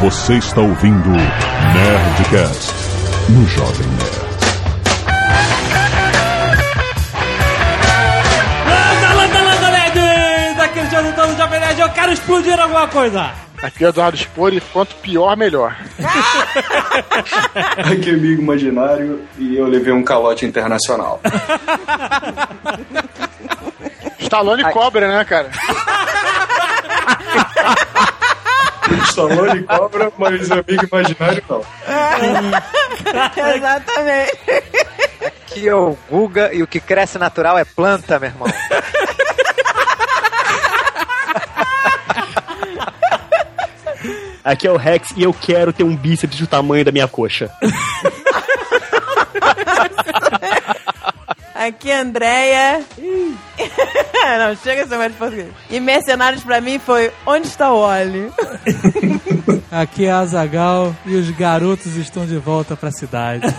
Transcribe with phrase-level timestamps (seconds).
[0.00, 2.72] Você está ouvindo Nerdcast
[3.30, 4.28] no Jovem Nerd.
[8.64, 10.60] Landa, landa, landa, nerds!
[10.60, 13.32] Aqui é o Jonathan do Jovem Nerd, eu quero explodir alguma coisa!
[13.60, 15.76] Aqui é Eduardo Spor e quanto pior, melhor.
[17.90, 21.20] Aqui é amigo imaginário e eu levei um calote internacional.
[24.20, 25.50] Stallone cobra, né, cara?
[29.04, 31.64] Stallone cobra, mas amigo imaginário não.
[33.54, 34.38] Exatamente.
[35.26, 38.48] Aqui é o Guga e o que cresce natural é planta, meu irmão.
[44.44, 47.50] Aqui é o Rex e eu quero ter um bíceps do tamanho da minha coxa.
[51.54, 52.82] Aqui é a Andréia.
[54.38, 55.48] Não, chega esse negócio de português.
[55.70, 58.30] E Mercenários pra mim foi Onde está o Oli?
[59.70, 63.46] Aqui é a Azagal e os garotos estão de volta pra cidade.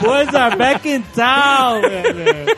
[0.00, 2.56] Boys are back in town, velho.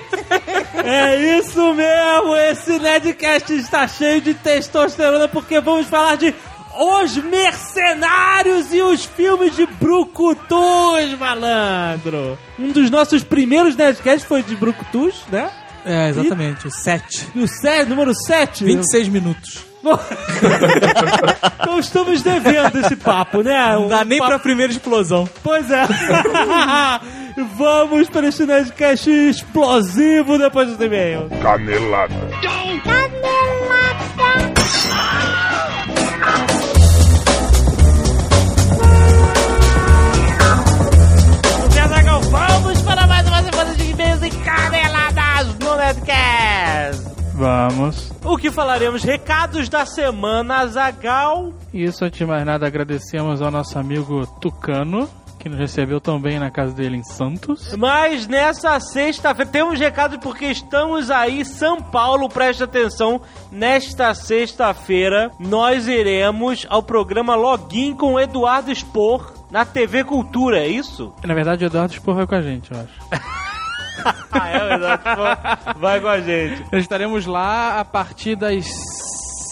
[0.85, 6.35] É isso mesmo, esse Nerdcast está cheio de testosterona porque vamos falar de
[6.83, 12.39] Os Mercenários e os filmes de Brucutus, malandro.
[12.59, 15.51] Um dos nossos primeiros Nerdcasts foi de Brucutus, né?
[15.85, 17.29] É, exatamente, o 7.
[17.35, 18.65] E o sé- número 7.
[18.65, 19.67] 26 minutos.
[21.61, 23.75] Então estamos devendo esse papo, né?
[23.75, 25.29] Não dá Um nem papo- pra primeira explosão.
[25.43, 25.85] Pois é.
[27.59, 31.29] Vamos para esse Nerdcast explosivo depois do e-mail.
[31.43, 32.15] Canelada.
[34.91, 36.60] Zagal,
[44.31, 47.11] de caneladas no Nerdcast.
[47.35, 48.13] Vamos.
[48.23, 49.03] O que falaremos?
[49.03, 51.53] Recados da semana, Zagal.
[51.73, 55.09] Isso, antes de mais nada, agradecemos ao nosso amigo Tucano,
[55.39, 57.75] que nos recebeu tão bem na casa dele em Santos.
[57.77, 63.23] Mas nessa sexta-feira, temos recados porque estamos aí, São Paulo, preste atenção.
[63.51, 70.69] Nesta sexta-feira, nós iremos ao programa Login com o Eduardo Spor na TV Cultura, é
[70.69, 71.13] isso?
[71.25, 73.41] Na verdade, o Eduardo Spor vai com a gente, eu acho.
[74.33, 75.03] Ah, é verdade.
[75.79, 76.63] Vai com a gente.
[76.73, 78.65] Nós estaremos lá a partir das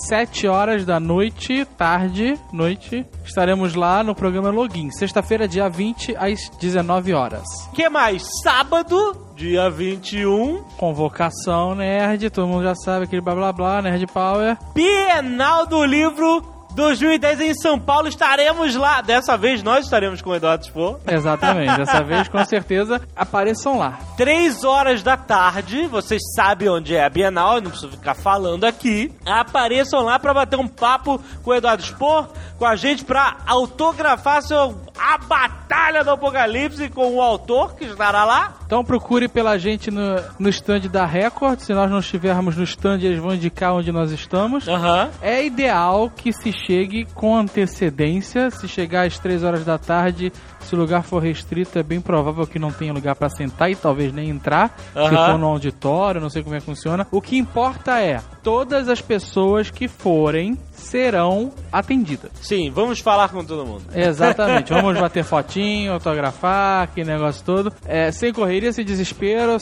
[0.09, 3.04] 7 horas da noite, tarde, noite.
[3.25, 4.91] Estaremos lá no programa Login.
[4.91, 7.44] Sexta-feira, dia 20, às 19 horas.
[7.75, 8.26] que mais?
[8.42, 14.56] Sábado, dia 21, Convocação nerd, todo mundo já sabe aquele blá blá blá, Nerd Power.
[14.75, 18.06] Bienal do Livro 2010 em São Paulo.
[18.06, 19.00] Estaremos lá.
[19.00, 21.00] Dessa vez nós estaremos com o Eduardo Spor.
[21.09, 23.99] Exatamente, dessa vez com certeza apareçam lá.
[24.16, 28.62] Três horas da tarde, vocês sabem onde é a Bienal, eu não preciso ficar falando
[28.62, 29.12] aqui.
[29.27, 34.41] Apareçam lá pra bater um papo com o Eduardo Spor, com a gente pra autografar
[34.43, 38.54] seu A Batalha do Apocalipse com o autor que estará lá.
[38.66, 41.60] Então procure pela gente no, no stand da Record.
[41.60, 44.69] Se nós não estivermos no stand, eles vão indicar onde nós estamos.
[44.69, 45.09] Aham.
[45.22, 48.50] É ideal que se chegue com antecedência.
[48.50, 52.47] Se chegar às 3 horas da tarde, se o lugar for restrito, é bem provável
[52.47, 54.76] que não tenha lugar para sentar e talvez nem entrar.
[54.92, 55.32] Se Aham.
[55.32, 57.06] for no auditório, não sei como é que funciona.
[57.10, 62.31] O que importa é, todas as pessoas que forem serão atendidas.
[62.41, 63.84] Sim, vamos falar com todo mundo.
[63.94, 64.72] Exatamente.
[64.78, 67.72] Vamos bater fotinho, autografar, aquele negócio todo.
[67.84, 69.59] É, sem correria, sem desespero.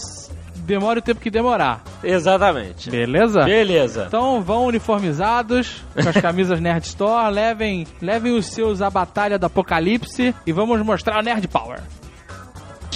[0.57, 1.83] Demore o tempo que demorar.
[2.03, 2.91] Exatamente.
[2.91, 3.45] Beleza?
[3.45, 4.05] Beleza.
[4.09, 9.47] Então vão uniformizados, com as camisas Nerd Store, levem, levem os seus a batalha do
[9.47, 11.81] apocalipse e vamos mostrar o Nerd Power.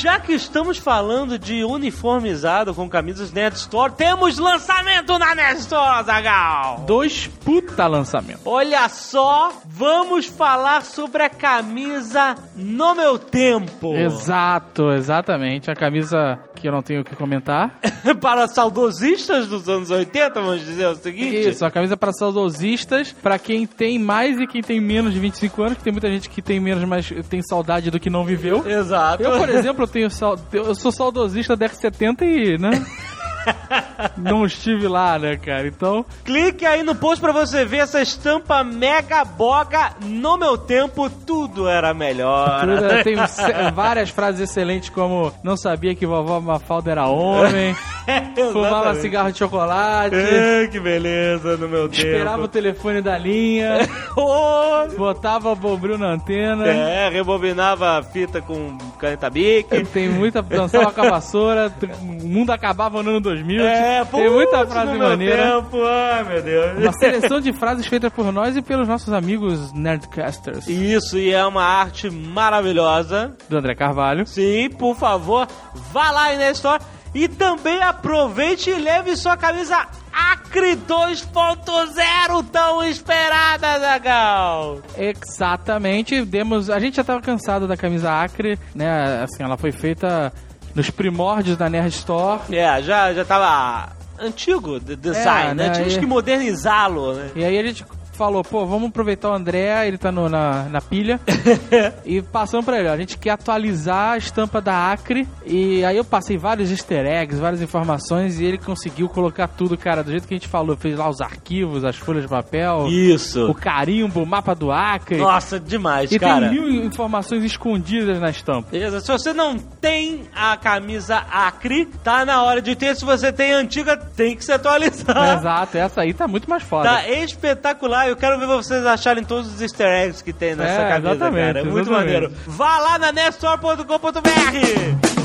[0.00, 6.02] Já que estamos falando de uniformizado com camisas Nerd Store, temos lançamento na Nerd Store,
[6.06, 6.84] Zagal!
[6.86, 8.40] Dois puta lançamentos.
[8.46, 13.94] Olha só, vamos falar sobre a camisa No Meu Tempo.
[13.94, 15.70] Exato, exatamente.
[15.70, 17.78] A camisa que eu não tenho o que comentar.
[18.20, 21.48] Para saudosistas dos anos 80, vamos dizer o seguinte.
[21.48, 25.62] Isso, a camisa para saudosistas, para quem tem mais e quem tem menos de 25
[25.62, 28.66] anos, que tem muita gente que tem menos, mas tem saudade do que não viveu.
[28.66, 29.22] Exato.
[29.22, 30.38] Eu, por exemplo, tenho sal...
[30.52, 32.70] eu sou saudosista da X70 e, né?
[34.16, 35.66] não estive lá, né, cara?
[35.66, 39.92] Então, Clique aí no post pra você ver essa estampa mega boga.
[40.02, 42.66] No meu tempo, tudo era melhor.
[43.02, 43.16] tem
[43.74, 47.74] várias frases excelentes como não sabia que vovó Mafalda era homem.
[48.52, 50.14] Fumava cigarro de chocolate.
[50.14, 52.06] É, que beleza no meu tempo.
[52.06, 53.78] Esperava o telefone da linha.
[54.96, 56.66] Botava bombril na antena.
[56.66, 59.84] É, rebobinava a fita com caneta bique.
[59.92, 60.42] Tem muita.
[60.42, 61.72] Dançava com a vassoura.
[62.00, 63.64] O mundo acabava no ano 2000.
[63.64, 65.60] É, Tem muita frase maneira.
[65.62, 65.78] tempo.
[65.84, 66.78] Ai, meu Deus.
[66.78, 70.68] Uma seleção de frases feitas por nós e pelos nossos amigos Nerdcasters.
[70.68, 73.34] Isso, e é uma arte maravilhosa.
[73.48, 74.26] Do André Carvalho.
[74.26, 75.46] Sim, por favor,
[75.92, 76.82] vá lá aí na Store
[77.14, 84.78] e também aproveite e leve sua camisa Acre 2.0 tão esperada, Zagal.
[84.96, 86.24] Exatamente.
[86.24, 86.68] Demos.
[86.70, 89.22] A gente já tava cansado da camisa Acre, né?
[89.22, 90.32] Assim, ela foi feita
[90.74, 92.40] nos primórdios da Nerd Store.
[92.54, 95.66] É, já, já tava antigo de design, É, né?
[95.68, 97.30] né, Tínhamos e- que modernizá-lo, né?
[97.34, 97.84] E aí a gente
[98.20, 101.18] falou, pô, vamos aproveitar o André, ele tá no- na, na pilha.
[102.04, 105.26] e passamos pra ele, ó, a gente quer atualizar a estampa da Acre.
[105.46, 110.04] E aí eu passei vários easter eggs, várias informações, e ele conseguiu colocar tudo, cara,
[110.04, 110.76] do jeito que a gente falou.
[110.76, 113.50] Fez lá os arquivos, as folhas de papel, Isso.
[113.50, 115.16] o carimbo, o mapa do Acre.
[115.16, 116.50] Nossa, demais, e cara.
[116.50, 118.68] tem mil informações escondidas na estampa.
[118.70, 122.94] Beleza, se você não tem a camisa Acre, tá na hora de ter.
[122.94, 125.38] Se você tem a antiga, tem que se atualizar.
[125.38, 126.86] Exato, essa aí tá muito mais foda.
[126.86, 128.09] Tá espetacular.
[128.10, 131.46] Eu quero ver vocês acharem todos os easter eggs que tem nessa É, camisa, exatamente,
[131.46, 131.60] cara.
[131.60, 132.12] É muito exatamente.
[132.12, 132.32] maneiro.
[132.44, 135.20] Vá lá na nerdstore.com.br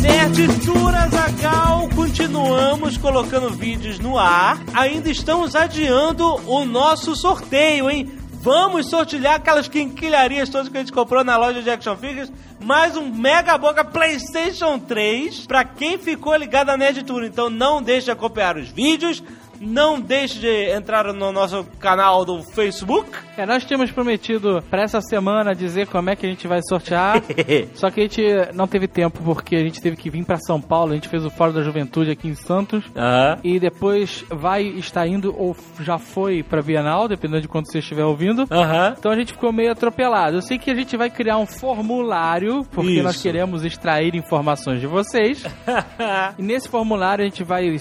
[0.00, 4.58] Nerdtura Zagal, continuamos colocando vídeos no ar.
[4.74, 8.10] Ainda estamos adiando o nosso sorteio, hein?
[8.40, 12.30] Vamos sortear aquelas quinquilharias todas que a gente comprou na loja de Action Figures.
[12.60, 17.24] Mais um Mega Boca PlayStation 3 pra quem ficou ligado à Nerd Tour.
[17.24, 19.22] Então não deixe de acompanhar os vídeos.
[19.60, 23.10] Não deixe de entrar no nosso canal do Facebook.
[23.36, 27.22] É, nós tínhamos prometido pra essa semana dizer como é que a gente vai sortear.
[27.74, 28.22] Só que a gente
[28.54, 30.92] não teve tempo porque a gente teve que vir pra São Paulo.
[30.92, 32.84] A gente fez o Fórum da Juventude aqui em Santos.
[32.96, 33.38] Aham.
[33.42, 38.04] E depois vai estar indo ou já foi pra Bienal, dependendo de quando você estiver
[38.04, 38.46] ouvindo.
[38.50, 38.94] Aham.
[38.98, 40.36] Então a gente ficou meio atropelado.
[40.36, 43.02] Eu sei que a gente vai criar um formulário, porque Isso.
[43.02, 45.44] nós queremos extrair informações de vocês.
[46.38, 47.78] E nesse formulário a gente vai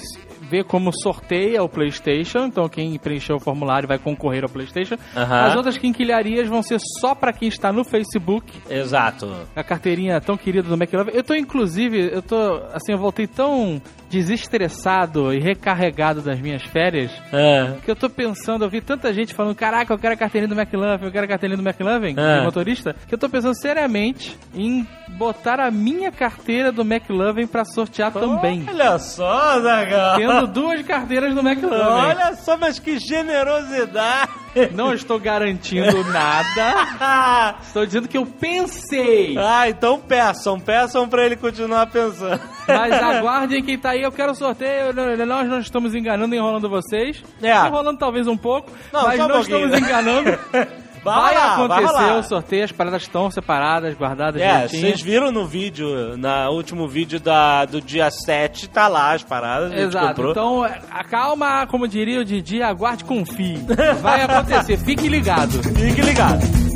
[0.49, 2.45] ver como sorteia o PlayStation.
[2.45, 4.95] Então quem preencher o formulário vai concorrer ao PlayStation.
[5.15, 5.45] Aham.
[5.45, 8.51] As outras quinquilharias vão ser só pra quem está no Facebook.
[8.69, 9.31] Exato.
[9.55, 11.11] A carteirinha tão querida do McLove.
[11.13, 13.81] Eu tô, inclusive, eu tô, assim, eu voltei tão
[14.13, 17.75] desestressado e recarregado das minhas férias É.
[17.83, 20.59] que eu tô pensando, eu vi tanta gente falando, caraca, eu quero a carteirinha do
[20.59, 22.39] McLovin, eu quero a carteirinha do McLovin, É.
[22.39, 24.87] de motorista, que eu tô pensando seriamente em
[25.17, 28.65] botar a minha carteira do McLovin pra sortear também.
[28.67, 30.17] Olha só, Zagal.
[30.17, 31.75] Tendo duas carteiras do McLovin.
[31.75, 34.31] Olha só, mas que generosidade!
[34.75, 37.55] Não estou garantindo nada.
[37.63, 39.35] Estou dizendo que eu pensei.
[39.35, 42.39] ah, então peçam, peçam pra ele continuar pensando.
[42.67, 44.93] Mas aguardem quem tá aí, eu quero sorteio.
[44.93, 47.23] Não- Nós não estamos enganando, enrolando vocês.
[47.41, 47.53] É.
[47.67, 49.65] Enrolando talvez um pouco, Não, mas um não pouquinho.
[49.65, 50.39] estamos enganando.
[51.03, 54.81] Vai Vai, acontecer o sorteio, as paradas estão separadas, guardadas É, direitinho.
[54.83, 59.73] vocês viram no vídeo, na último vídeo da, do dia 7, tá lá as paradas,
[59.73, 60.29] Exato.
[60.29, 63.59] Então, acalma, como diria o Didi, aguarde com confie.
[64.01, 65.61] Vai acontecer, fique ligado.
[65.75, 66.72] Fique ligado.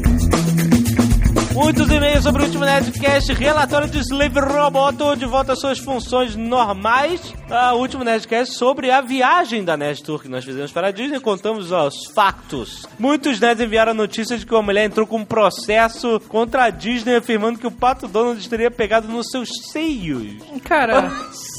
[1.58, 6.36] Muitos e-mails sobre o último Nerdcast, relatório de Slave Roboto, de volta às suas funções
[6.36, 7.34] normais.
[7.50, 10.92] Ah, o último Nerdcast sobre a viagem da Nerd Tour que nós fizemos para a
[10.92, 12.86] Disney, contamos os factos.
[13.00, 16.70] Muitos nerds enviaram a notícia de que uma mulher entrou com um processo contra a
[16.70, 20.36] Disney afirmando que o Pato Donald teria pegado nos seus seios.
[20.64, 21.08] Cara,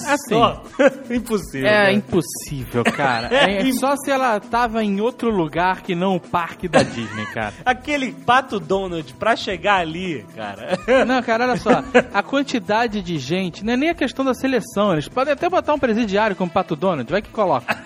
[0.06, 0.35] assim...
[0.35, 0.59] Ó,
[1.11, 1.69] impossível.
[1.69, 1.93] É né?
[1.94, 3.35] impossível, cara.
[3.35, 7.53] É só se ela tava em outro lugar que não o parque da Disney, cara.
[7.65, 10.79] Aquele Pato Donald, pra chegar ali, cara.
[11.07, 11.83] Não, cara, olha só.
[12.13, 14.93] A quantidade de gente, não é nem a questão da seleção.
[14.93, 17.77] Eles podem até botar um presidiário como Pato Donald, vai que coloca.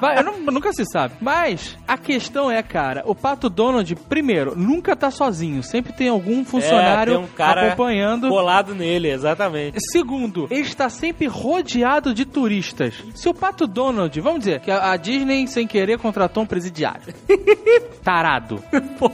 [0.00, 1.14] Vai, eu não- nunca se sabe.
[1.20, 5.62] Mas a questão é, cara, o Pato Donald, primeiro, nunca tá sozinho.
[5.62, 8.28] Sempre tem algum funcionário É, tem um cara acompanhando.
[8.28, 9.78] Colado nele, exatamente.
[9.92, 12.94] Segundo, ele está sempre rodeado de turistas.
[13.14, 17.02] Se o Pato Donald, vamos dizer, que a Disney, sem querer, contratou um presidiário.
[18.02, 18.62] tarado.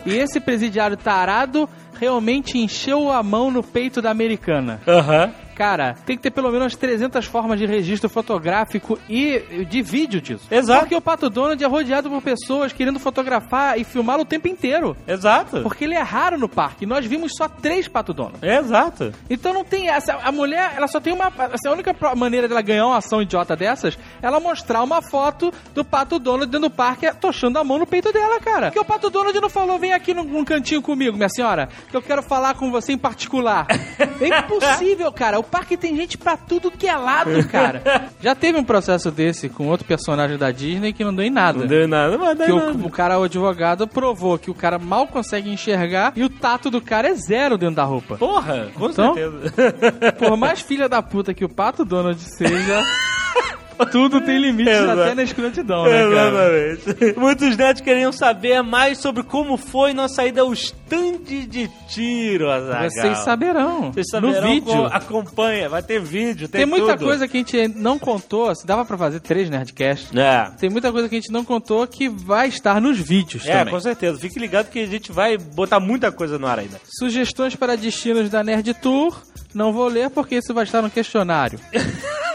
[0.05, 4.81] E esse presidiário tarado realmente encheu a mão no peito da americana.
[4.87, 5.33] Aham.
[5.57, 10.47] Cara, tem que ter pelo menos 300 formas de registro fotográfico e de vídeo disso.
[10.51, 10.81] Exato.
[10.81, 14.95] Porque o Pato Donald é rodeado por pessoas querendo fotografar e filmá-lo o tempo inteiro.
[15.09, 15.63] Exato.
[15.63, 16.85] Porque ele é raro no parque.
[16.85, 18.39] Nós vimos só três Pato Donald.
[18.47, 19.13] Exato.
[19.31, 20.13] Então não tem essa.
[20.17, 21.29] A mulher, ela só tem uma.
[21.29, 25.51] Assim, a única maneira dela ganhar uma ação idiota dessas é ela mostrar uma foto
[25.75, 28.67] do Pato Donald dentro do parque tochando a mão no peito dela, cara.
[28.67, 31.97] Porque o Pato Donald não falou, vem aqui num, num cantinho comigo, minha senhora, que
[31.97, 33.67] eu quero falar com você em particular.
[34.19, 35.39] É impossível, cara.
[35.39, 38.11] O parque tem gente pra tudo que é lado, cara.
[38.21, 41.61] Já teve um processo desse com outro personagem da Disney que não deu em nada.
[41.61, 42.87] Não deu nada, mas Que deu o, nada.
[42.87, 46.81] o cara, o advogado, provou que o cara mal consegue enxergar e o tato do
[46.81, 48.17] cara é zero dentro da roupa.
[48.17, 49.15] Porra, com Então?
[49.15, 50.12] certeza.
[50.19, 52.83] Por mais filha da puta que o Pato Donald seja,
[53.92, 55.00] tudo tem limite Exato.
[55.00, 56.68] até na escrotidão, né, cara?
[56.68, 57.18] Exatamente.
[57.21, 61.18] Muitos netos queriam saber mais sobre como foi nossa ida ao stand
[61.49, 62.90] de tiro, Azaghal.
[62.90, 63.92] Vocês saberão.
[63.92, 64.87] Vocês saberão no vídeo.
[64.87, 67.06] acompanha, vai ter vídeo, tem, Tem muita tudo.
[67.06, 68.54] coisa que a gente não contou.
[68.54, 70.14] Se dava pra fazer três Nerdcasts.
[70.16, 70.50] É.
[70.59, 73.75] Tem muita coisa que a gente não contou que vai estar nos vídeos É, também.
[73.75, 74.18] com certeza.
[74.18, 76.80] Fique ligado que a gente vai botar muita coisa no ar ainda.
[76.99, 79.16] Sugestões para destinos da Nerd Tour.
[79.54, 81.59] Não vou ler porque isso vai estar no questionário.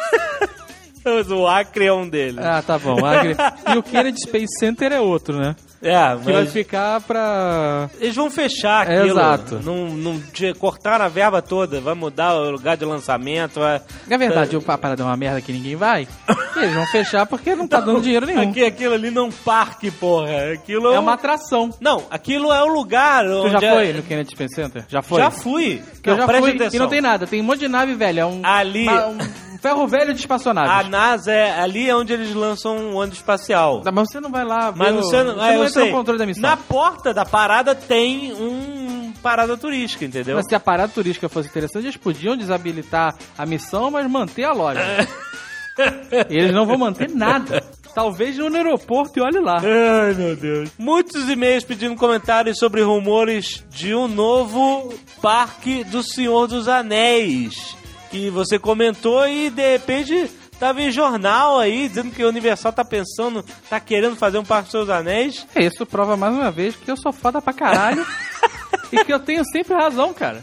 [1.36, 2.38] O Acre é um deles.
[2.44, 3.04] Ah, tá bom.
[3.06, 3.36] Agri-
[3.74, 5.56] E o Kennedy Space Center é outro, né?
[5.84, 7.90] É, Que vai ficar pra.
[8.00, 9.20] eles vão fechar É, aquilo.
[9.20, 9.60] exato.
[9.64, 10.22] Não, não
[10.60, 13.60] cortaram a verba toda, vai mudar o lugar de lançamento.
[13.60, 13.82] Vai...
[14.10, 16.08] É verdade, o parada é uma merda que ninguém vai.
[16.56, 18.50] Eles vão fechar porque não tá dando dinheiro nenhum.
[18.50, 20.52] Aqui, aquilo ali não é um parque, porra.
[20.54, 21.70] Aquilo É um- uma atração.
[21.80, 24.86] Não, aquilo é o lugar Tu já é- foi no Kennedy Space Center?
[24.88, 25.20] Já foi?
[25.22, 25.82] Já fui.
[26.04, 26.70] Que eu Não, já fui atenção.
[26.74, 27.26] e não tem nada.
[27.26, 28.22] Tem um monte de nave velha.
[28.22, 29.20] É um, Ali- uma- um
[29.62, 30.90] ferro velho de A espaçonaves.
[30.90, 33.82] NASA, é, ali é onde eles lançam um ônibus espacial.
[33.82, 34.74] Tá, Mas você não vai lá.
[34.76, 36.42] Mas ver o- você não, você é, não entra no controle da missão.
[36.42, 40.36] Na porta da parada tem um parada turística, entendeu?
[40.36, 44.54] Mas se a parada turística fosse interessante, eles podiam desabilitar a missão, mas manter a
[44.54, 44.82] loja.
[46.30, 47.64] eles não vão manter nada.
[47.94, 49.58] Talvez no aeroporto e olhe lá.
[49.58, 50.70] Ai, meu Deus.
[50.78, 57.76] Muitos e-mails pedindo comentários sobre rumores de um novo parque do Senhor dos Anéis.
[58.10, 60.30] Que você comentou e de repente
[60.62, 64.72] tava em jornal aí dizendo que a Universal tá pensando, tá querendo fazer um parque
[64.72, 65.48] dos dos Anéis.
[65.56, 68.06] Isso prova mais uma vez que eu sou foda pra caralho.
[68.94, 70.40] e que eu tenho sempre razão, cara.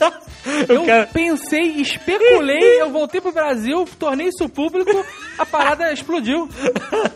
[0.69, 5.05] Eu cara- pensei, especulei, eu voltei pro Brasil, tornei isso público,
[5.39, 6.49] a parada explodiu.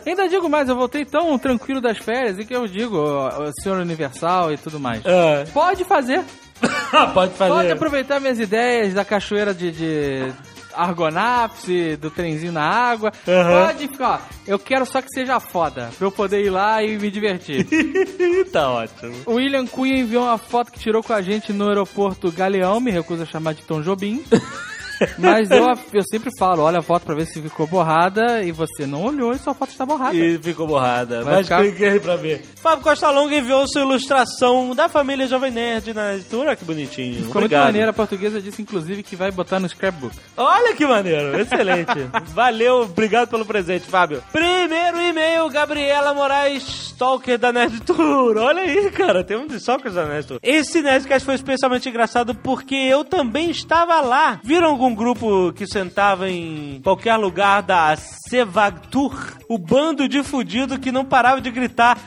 [0.05, 3.51] Ainda digo mais, eu voltei tão tranquilo das férias e que eu digo, ó, o
[3.61, 5.01] senhor Universal e tudo mais.
[5.05, 6.23] Ah, Pode fazer.
[7.13, 7.51] pode fazer.
[7.53, 10.33] Pode aproveitar minhas ideias da cachoeira de, de
[10.75, 11.65] Argonauts,
[11.99, 13.11] do trenzinho na água.
[13.27, 13.67] Aham.
[13.67, 16.97] Pode ficar, ó, eu quero só que seja foda, pra eu poder ir lá e
[16.97, 17.65] me divertir.
[18.51, 19.15] tá ótimo.
[19.25, 22.91] O William Cunha enviou uma foto que tirou com a gente no aeroporto Galeão, me
[22.91, 24.23] recusa a chamar de Tom Jobim.
[25.17, 28.85] Mas eu, eu sempre falo, olha a foto pra ver se ficou borrada e você
[28.85, 30.15] não olhou e sua foto está borrada.
[30.15, 31.23] E ficou borrada.
[31.23, 32.43] Vai Mas ficar- clique aí pra ver.
[32.55, 36.55] Fábio Costa Longa enviou sua ilustração da família Jovem Nerd na editora.
[36.55, 37.15] Que bonitinho.
[37.15, 37.65] Ficou muito Obrigado.
[37.65, 40.15] maneira, a portuguesa disse inclusive que vai botar no scrapbook.
[40.37, 41.91] Olha que maneiro, excelente.
[42.33, 44.23] Valeu, obrigado pelo presente, Fábio.
[44.31, 48.37] Primeiro e-mail, Gabriela Moraes, stalker da Nerd Tour.
[48.37, 50.39] Olha aí, cara, tem um de stalkers da Nerd Tour.
[50.41, 54.39] Esse Nerdcast foi especialmente engraçado porque eu também estava lá.
[54.43, 59.37] Viram algum grupo que sentava em qualquer lugar da Sevagtur?
[59.47, 61.97] O bando de fudido que não parava de gritar.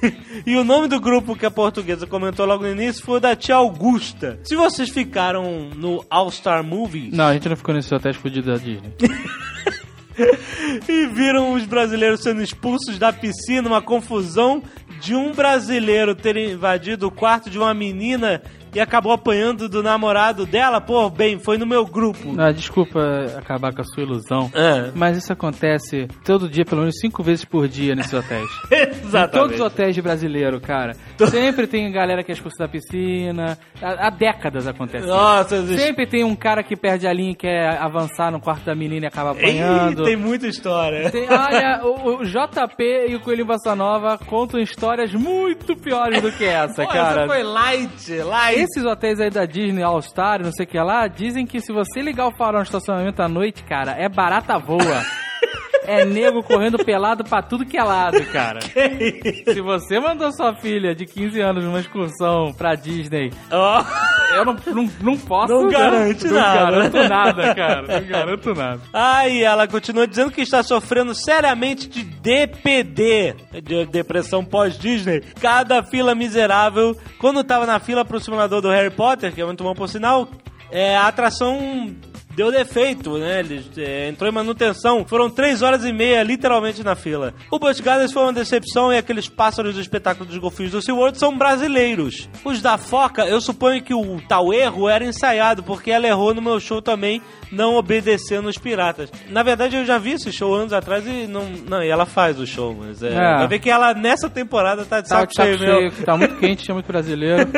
[0.44, 3.34] e o nome do grupo que a portuguesa comentou logo no início foi o da
[3.34, 4.38] tia Augusta.
[4.44, 7.14] Se vocês ficaram no All Star Movies...
[7.14, 8.92] Não, a gente não ficou nesse hotel fudido da Disney.
[10.86, 14.62] e viram os brasileiros sendo expulsos da piscina, uma confusão
[15.00, 18.42] de um brasileiro ter invadido o quarto de uma menina
[18.76, 20.80] e acabou apanhando do namorado dela.
[20.82, 22.34] Pô, bem, foi no meu grupo.
[22.38, 23.00] Ah, desculpa
[23.38, 24.50] acabar com a sua ilusão.
[24.54, 28.46] É, Mas isso acontece todo dia, pelo menos cinco vezes por dia nesses hotéis.
[28.70, 29.54] Em todos exatamente.
[29.54, 30.94] os hotéis de brasileiro, cara.
[31.30, 33.58] Sempre tem galera que é expulsa da piscina.
[33.80, 35.06] Há, há décadas acontece.
[35.06, 35.82] Nossa, existe...
[35.82, 39.06] Sempre tem um cara que perde a linha e quer avançar no quarto da menina
[39.06, 40.04] e acaba apanhando.
[40.04, 41.10] tem muita história.
[41.10, 46.30] Tem- olha, o, o JP e o Coelhinho Bossa Nova contam histórias muito piores do
[46.32, 47.22] que essa, Pô, cara.
[47.22, 48.65] essa foi light, light.
[48.66, 51.72] Esses hotéis aí da Disney, All Star, não sei o que lá, dizem que se
[51.72, 54.80] você ligar o farol no estacionamento à noite, cara, é barata voa.
[55.86, 58.60] É nego correndo pelado pra tudo que é lado, cara.
[59.52, 63.84] Se você mandou sua filha de 15 anos numa excursão pra Disney, Ó,
[64.34, 65.52] eu não, não, não posso.
[65.52, 66.58] Não garante não nada.
[66.58, 68.00] garanto nada, cara.
[68.00, 68.80] Não garanto nada.
[68.92, 75.22] Aí ela continua dizendo que está sofrendo seriamente de DPD, de depressão pós-Disney.
[75.40, 76.96] Cada fila miserável.
[77.18, 80.28] Quando tava na fila pro simulador do Harry Potter, que é muito bom por sinal,
[80.70, 81.94] é, a atração
[82.36, 83.40] deu defeito, né?
[83.40, 85.04] Ele é, entrou em manutenção.
[85.06, 87.32] Foram três horas e meia, literalmente, na fila.
[87.50, 91.18] O Busch Gardens foi uma decepção e aqueles pássaros do espetáculo dos golfinhos do SeaWorld
[91.18, 92.28] são brasileiros.
[92.44, 96.42] Os da Foca, eu suponho que o tal erro era ensaiado, porque ela errou no
[96.42, 99.10] meu show também, não obedecendo os piratas.
[99.30, 101.46] Na verdade, eu já vi esse show anos atrás e não...
[101.66, 103.14] Não, e ela faz o show, mas é...
[103.14, 103.36] É.
[103.38, 106.36] Vai ver que ela, nessa temporada, tá de Tá saco de cheio, cheio, tá muito
[106.36, 107.48] quente, tinha muito brasileiro.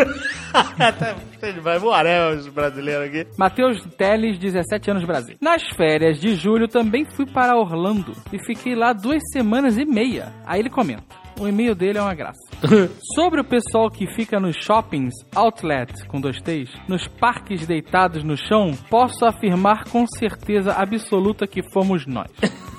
[1.62, 3.26] Vai embora, né, os brasileiros aqui.
[3.38, 5.36] Matheus Teles, 17 anos, Brasil.
[5.40, 10.32] Nas férias de julho também fui para Orlando e fiquei lá duas semanas e meia.
[10.44, 11.28] Aí ele comenta.
[11.40, 12.40] O e-mail dele é uma graça.
[13.14, 18.36] Sobre o pessoal que fica nos shoppings, outlet, com dois T's, nos parques deitados no
[18.36, 22.30] chão, posso afirmar com certeza absoluta que fomos nós.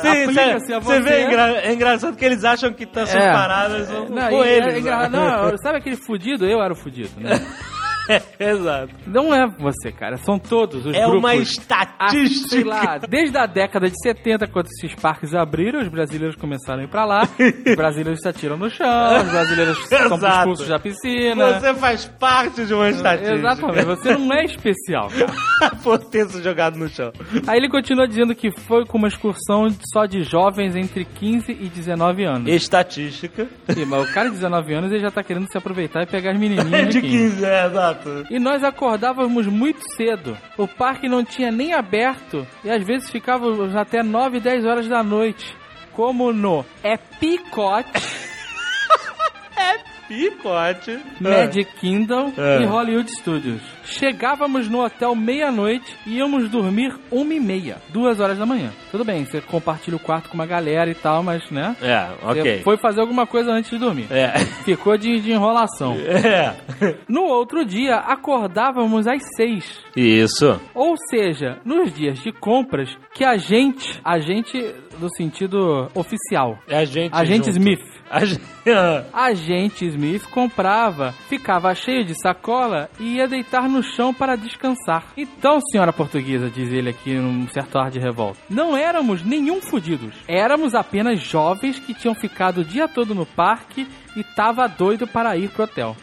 [0.00, 1.00] Sim, Aplica-se a você, você.
[1.00, 3.32] vê, engra- é engraçado que eles acham que tá essas É.
[3.32, 4.84] paradas Não, com eles.
[4.86, 5.08] é né?
[5.10, 6.46] não, sabe aquele fudido?
[6.46, 7.30] Eu era o fudido, né?
[8.38, 8.92] Exato.
[9.06, 10.16] Não é você, cara.
[10.18, 11.18] São todos os É grupos.
[11.18, 12.48] uma Ah, estatística.
[12.48, 16.84] sei lá, desde a década de 70, quando esses parques abriram, os brasileiros começaram a
[16.84, 17.22] ir pra lá.
[17.66, 18.86] Os brasileiros se atiram no chão,
[19.22, 21.60] os brasileiros são expulsos da piscina.
[21.60, 23.34] Você faz parte de uma estatística.
[23.36, 25.76] Exatamente, você não é especial, cara.
[25.82, 27.12] Por ter se jogado no chão.
[27.46, 31.68] Aí ele continua dizendo que foi com uma excursão só de jovens entre 15 e
[31.68, 32.48] 19 anos.
[32.48, 33.46] Estatística.
[33.68, 36.32] Sim, mas o cara de 19 anos ele já tá querendo se aproveitar e pegar
[36.32, 37.30] as menininhas De 15.
[37.36, 37.95] 15, é, exato.
[38.30, 40.36] E nós acordávamos muito cedo.
[40.56, 45.02] O parque não tinha nem aberto e às vezes ficávamos até 9, 10 horas da
[45.02, 45.54] noite.
[45.92, 48.25] Como no Epcot, Picote.
[51.20, 52.62] Magic Kingdom É.
[52.62, 53.60] e Hollywood Studios.
[53.84, 58.70] Chegávamos no hotel meia-noite e íamos dormir uma e meia, duas horas da manhã.
[58.90, 61.76] Tudo bem, você compartilha o quarto com uma galera e tal, mas né?
[61.80, 62.60] É, Você ok.
[62.62, 64.06] foi fazer alguma coisa antes de dormir.
[64.10, 64.38] É.
[64.64, 65.94] Ficou de, de enrolação.
[65.96, 66.54] É.
[67.08, 69.80] No outro dia, acordávamos às seis.
[69.96, 70.60] Isso.
[70.74, 76.78] Ou seja, nos dias de compras que a gente, a gente no sentido oficial, É
[76.78, 77.12] a gente.
[77.14, 77.58] a gente junto.
[77.58, 78.42] Smith, A gente.
[79.12, 85.12] a gente Smith comprava, ficava cheio de sacola e ia deitar no chão para descansar.
[85.16, 90.14] Então, senhora portuguesa, diz ele aqui num certo ar de revolta, não éramos nenhum fudidos.
[90.28, 93.86] Éramos apenas jovens que tinham ficado o dia todo no parque
[94.16, 95.96] e tava doido para ir pro hotel.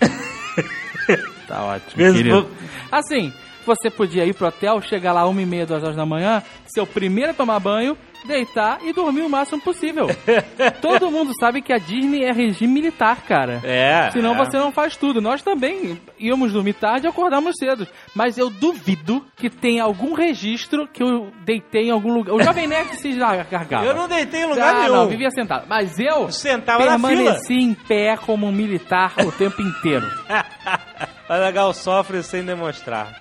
[1.46, 2.48] tá ótimo, Mesmo- querido.
[2.90, 3.32] Assim,
[3.66, 6.80] você podia ir pro hotel, chegar lá uma e meia, duas horas da manhã, ser
[6.80, 10.06] o primeiro a tomar banho, deitar e dormir o máximo possível.
[10.80, 13.60] Todo mundo sabe que a Disney é regime militar, cara.
[13.64, 14.10] É.
[14.12, 14.36] Senão é.
[14.36, 15.20] você não faz tudo.
[15.20, 17.86] Nós também íamos dormir tarde e acordamos cedo.
[18.14, 22.34] Mas eu duvido que tenha algum registro que eu deitei em algum lugar.
[22.34, 23.12] O Jovem Nerd se
[23.50, 23.84] gargava.
[23.84, 24.96] Eu não deitei em lugar ah, nenhum.
[24.96, 25.66] não, vivia sentado.
[25.68, 27.08] Mas eu Sentava na fila.
[27.08, 30.06] permaneci em pé como um militar o tempo inteiro.
[31.28, 33.20] O legal sofre sem demonstrar.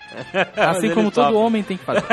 [0.56, 1.40] Mas Assim como todo sofre.
[1.40, 2.04] homem tem que fazer.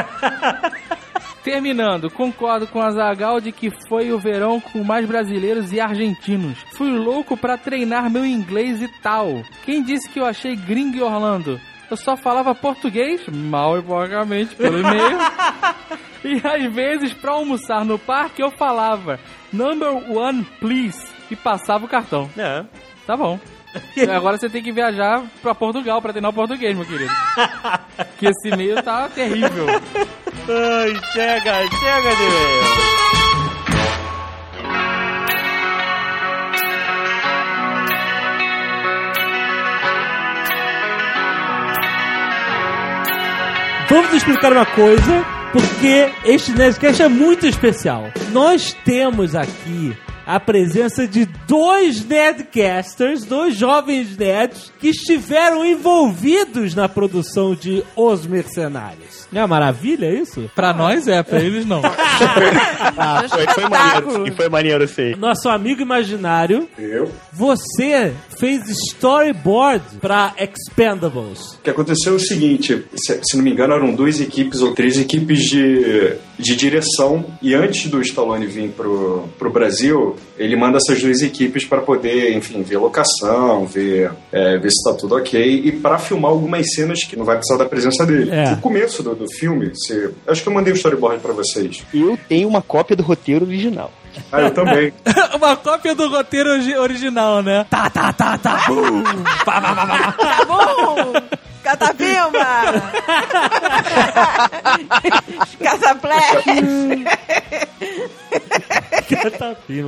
[1.44, 6.58] Terminando, concordo com a Zagal de que foi o verão com mais brasileiros e argentinos.
[6.72, 9.42] Fui louco pra treinar meu inglês e tal.
[9.64, 11.60] Quem disse que eu achei gringo em Orlando?
[11.90, 15.18] Eu só falava português, mal e porcamente, pelo e-mail.
[16.24, 19.18] e às vezes, pra almoçar no parque, eu falava
[19.52, 20.98] Number one, please.
[21.30, 22.30] E passava o cartão.
[22.36, 22.64] É.
[23.06, 23.38] Tá bom.
[24.14, 27.12] Agora você tem que viajar pra Portugal pra treinar o português, meu querido.
[28.18, 29.66] que esse e-mail tá terrível.
[30.48, 32.92] Ai, chega, chega de.
[43.88, 48.10] Vamos explicar uma coisa, porque este Nerdcast é muito especial.
[48.32, 49.96] Nós temos aqui
[50.26, 58.26] a presença de dois Nerdcasters, dois jovens nerds, que estiveram envolvidos na produção de Os
[58.26, 59.22] Mercenários.
[59.32, 60.50] Não é uma maravilha isso?
[60.54, 61.82] Pra nós é, pra eles não.
[62.94, 64.28] Ah, foi, foi maneiro.
[64.28, 65.14] E foi maneiro, sei.
[65.16, 67.10] Nosso amigo imaginário, Eu.
[67.32, 71.54] você fez storyboard pra Expendables.
[71.54, 74.74] O que aconteceu é o seguinte, se, se não me engano eram duas equipes ou
[74.74, 80.78] três equipes de, de direção e antes do Stallone vir pro, pro Brasil, ele manda
[80.78, 85.62] essas duas equipes para poder, enfim, ver locação, ver, é, ver se tá tudo ok
[85.64, 88.30] e para filmar algumas cenas que não vai precisar da presença dele.
[88.30, 88.50] É.
[88.50, 91.84] No começo do, do filme, se, acho que eu mandei um storyboard para vocês.
[91.92, 93.92] Eu tenho uma cópia do roteiro original.
[94.30, 94.92] Ah, eu também.
[95.36, 97.66] Uma cópia do roteiro origi- original, né?
[97.70, 98.64] Tá, tá, tá, tá.
[98.68, 99.02] Bum.
[99.44, 100.12] Pá, pá, pá, pá.
[100.12, 101.12] Tá bom?
[101.62, 102.40] Catapilma!
[105.62, 106.44] Cataplex!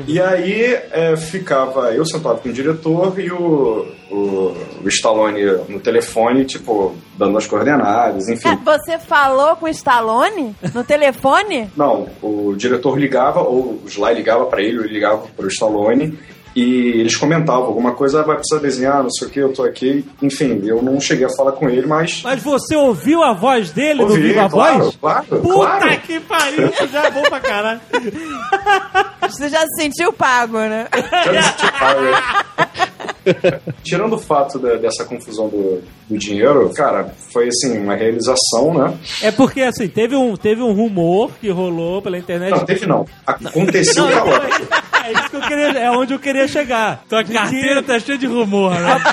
[0.06, 5.80] E aí é, ficava eu sentado com o diretor e o, o, o Stallone no
[5.80, 8.48] telefone, tipo, dando as coordenadas, enfim.
[8.48, 11.70] É, Você falou com o Stallone no telefone?
[11.76, 16.18] Não, o diretor ligava, ou o Ligava pra ele, ou ele ligava pro Stallone,
[16.56, 19.64] e eles comentavam alguma coisa, ah, vai precisar desenhar, não sei o que, eu tô
[19.64, 20.04] aqui.
[20.22, 22.22] Enfim, eu não cheguei a falar com ele, mas.
[22.22, 24.96] Mas você ouviu a voz dele no Ouvi, Viva claro, Voz?
[24.96, 26.00] claro, Puta claro.
[26.02, 27.80] que pariu, já é bom pra caralho.
[29.28, 30.86] Você já se sentiu pago, né?
[30.92, 32.84] Eu me senti mal, né?
[33.82, 38.94] Tirando o fato da- dessa confusão do, do dinheiro, cara, foi assim, uma realização, né?
[39.22, 42.50] É porque, assim, teve um, teve um rumor que rolou pela internet.
[42.50, 43.06] Não, teve não.
[43.26, 44.62] Aconteceu Não, calote.
[45.04, 47.04] É isso que eu queria, é onde eu queria chegar.
[47.08, 48.96] Tua carteira tá cheia de rumor, né?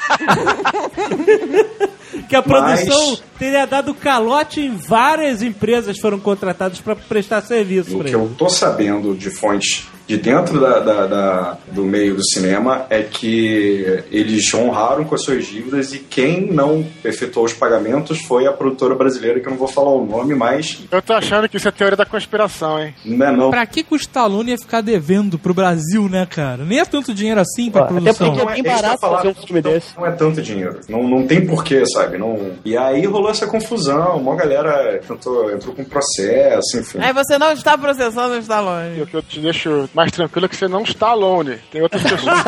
[2.27, 7.41] Que a Mas- produção teria dado calote em várias empresas que foram contratadas para prestar
[7.41, 8.15] serviço O que ele.
[8.15, 13.01] eu tô sabendo de fontes de dentro da, da- da- do meio do cinema é
[13.01, 18.51] que eles honraram com as suas dívidas e quem não efetuou os pagamentos foi a
[18.51, 21.67] produtora brasileira, que eu não vou falar o nome, mas Eu tô achando que isso
[21.67, 22.93] é teoria da conspiração, hein?
[23.05, 23.51] não é não.
[23.51, 26.65] Pra que, que o Stallone ia ficar devendo pro Brasil, né, cara?
[26.65, 28.27] Nem é tanto dinheiro assim pra Até produção.
[28.35, 29.97] porque é bem que eu barato falar, fazer um filme não, desse.
[29.97, 30.79] Não é tanto dinheiro.
[30.89, 32.17] Não, não tem porquê, sabe?
[32.17, 32.51] Não...
[32.65, 36.97] E aí rolou essa confusão, uma galera tentou, entrou com processo, enfim.
[36.99, 38.97] Aí você não está processando o Stallone.
[38.97, 41.59] E o que eu te deixo mais tranquilo é que você não está alone.
[41.69, 42.23] Tem outras pessoas.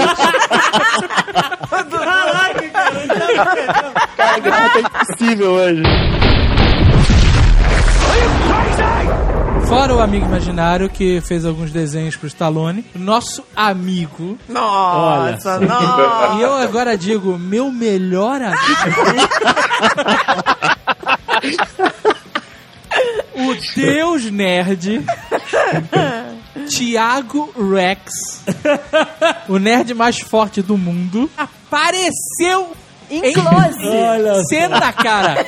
[1.94, 2.70] Caraca,
[4.44, 4.70] cara.
[4.70, 5.84] Puta impossível hoje.
[9.68, 14.36] Fora o amigo imaginário que fez alguns desenhos pro Stallone, nosso amigo.
[14.50, 16.36] Nossa, nossa.
[16.38, 18.58] E eu agora digo, meu melhor amigo.
[23.36, 25.04] o Deus Nerd.
[26.70, 28.44] Tiago Rex.
[29.48, 31.30] O nerd mais forte do mundo.
[31.38, 32.72] Apareceu
[33.10, 34.48] Em close.
[34.50, 35.46] Cena, cara.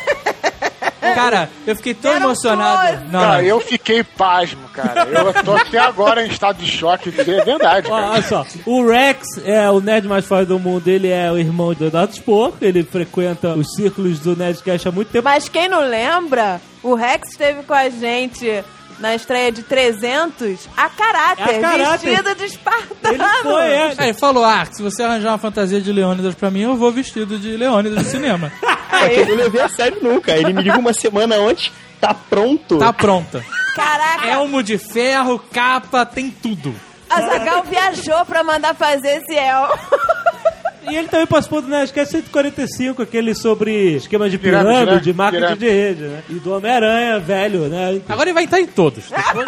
[1.14, 3.06] Cara, eu fiquei tão Era emocionado.
[3.12, 3.42] Não, Cara, não.
[3.42, 5.08] eu fiquei pasmo, cara.
[5.08, 7.14] Eu tô até agora em estado de choque.
[7.18, 11.10] É verdade, Ó, olha só, o Rex é o nerd mais forte do mundo, ele
[11.10, 15.24] é o irmão do Eduardo Spor, ele frequenta os círculos do Nerdcast há muito tempo.
[15.26, 18.64] Mas quem não lembra, o Rex esteve com a gente
[19.00, 22.10] na estreia de 300 a caráter, A caráter.
[22.10, 23.14] vestido de espartano.
[23.16, 23.94] Ele foi, é.
[23.98, 26.92] Aí ele falou: Ah, se você arranjar uma fantasia de Leônidas pra mim, eu vou
[26.92, 28.52] vestido de Leônidas no cinema.
[28.96, 30.32] É que eu não levei a sério nunca.
[30.32, 32.78] Ele me liga uma semana antes, tá pronto.
[32.78, 33.44] Tá pronta.
[33.76, 36.74] Caraca, Elmo de ferro, capa, tem tudo.
[37.10, 39.68] a Zagal viajou pra mandar fazer esse El.
[40.90, 45.16] E ele também participou do Nerdcast 145, aquele sobre esquema de Pirâmide, pirâmide, né?
[45.16, 45.66] marketing Pirâmide.
[45.66, 46.24] de rede, né?
[46.30, 48.02] E do Homem-Aranha, velho, né?
[48.08, 49.06] Agora ele vai estar em todos.
[49.10, 49.46] Depois,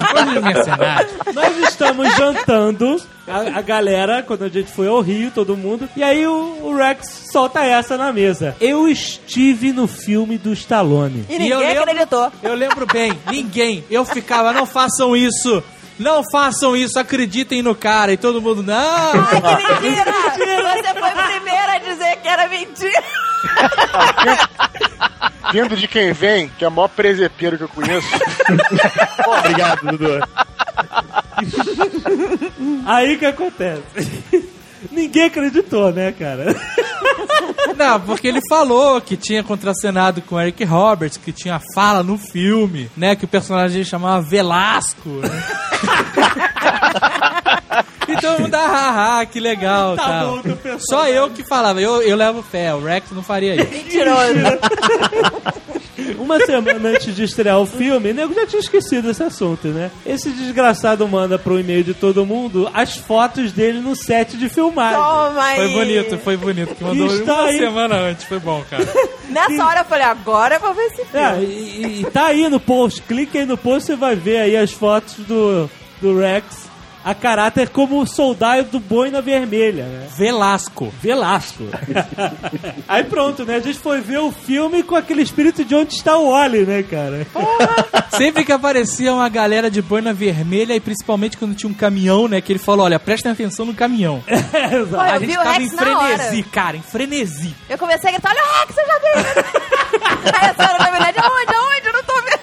[0.00, 1.08] depois de mercenário.
[1.34, 6.02] Nós estamos jantando, a, a galera, quando a gente foi ao Rio, todo mundo, e
[6.02, 8.56] aí o, o Rex solta essa na mesa.
[8.60, 11.24] Eu estive no filme do Stallone.
[11.28, 12.32] E E ninguém eu lembro- acreditou.
[12.42, 13.84] Eu lembro bem, ninguém.
[13.90, 15.62] Eu ficava, não façam isso.
[15.98, 18.12] Não façam isso, acreditem no cara.
[18.12, 18.76] E todo mundo, não.
[18.76, 20.12] Ai, que mentira!
[20.82, 23.02] Você foi o primeiro a dizer que era mentira.
[25.52, 28.08] Vindo de quem vem, que é o maior presepeiro que eu conheço.
[29.26, 30.20] Obrigado, Dudu.
[32.86, 33.82] Aí que acontece?
[34.90, 36.56] Ninguém acreditou, né, cara?
[37.76, 42.90] Não, porque ele falou que tinha contracenado com Eric Roberts, que tinha fala no filme,
[42.96, 43.14] né?
[43.16, 45.44] Que o personagem chamava Velasco, né?
[48.08, 50.36] E todo mundo, ah, ah, que legal, Tá tal.
[50.42, 50.78] bom.
[50.78, 53.70] Só eu que falava, eu, eu levo fé, o Rex não faria isso.
[53.70, 54.32] Mentiroso.
[56.18, 59.90] Uma semana antes de estrear o filme, o nego já tinha esquecido esse assunto, né?
[60.04, 64.98] Esse desgraçado manda pro e-mail de todo mundo as fotos dele no set de filmagem.
[65.00, 65.56] Toma aí.
[65.56, 66.74] Foi bonito, foi bonito.
[66.74, 67.58] Que mandou Está uma aí.
[67.58, 68.86] semana antes, foi bom, cara.
[69.28, 71.26] Nessa hora eu falei, agora eu vou ver esse filme.
[71.26, 71.44] É, e,
[71.86, 74.72] e- e tá aí no post, clique aí no post, você vai ver aí as
[74.72, 75.68] fotos do,
[76.00, 76.61] do Rex
[77.04, 80.08] a caráter como soldado do Boina Vermelha, né?
[80.16, 80.92] Velasco.
[81.00, 81.64] Velasco.
[82.86, 83.56] aí pronto, né?
[83.56, 86.82] A gente foi ver o filme com aquele espírito de onde está o Wally, né,
[86.82, 87.26] cara?
[88.10, 92.40] Sempre que aparecia uma galera de boina vermelha, e principalmente quando tinha um caminhão, né?
[92.40, 94.22] Que ele falou: olha, prestem atenção no caminhão.
[94.26, 94.90] É, exato.
[94.90, 97.54] Pô, A gente o tava em na frenesi, cara, em frenesi.
[97.68, 99.12] Eu comecei a gritar, olha o Rex, eu já vi.
[100.42, 101.86] Aí a senhora da verdade, aonde, aonde?
[101.86, 102.42] Eu não tô vendo.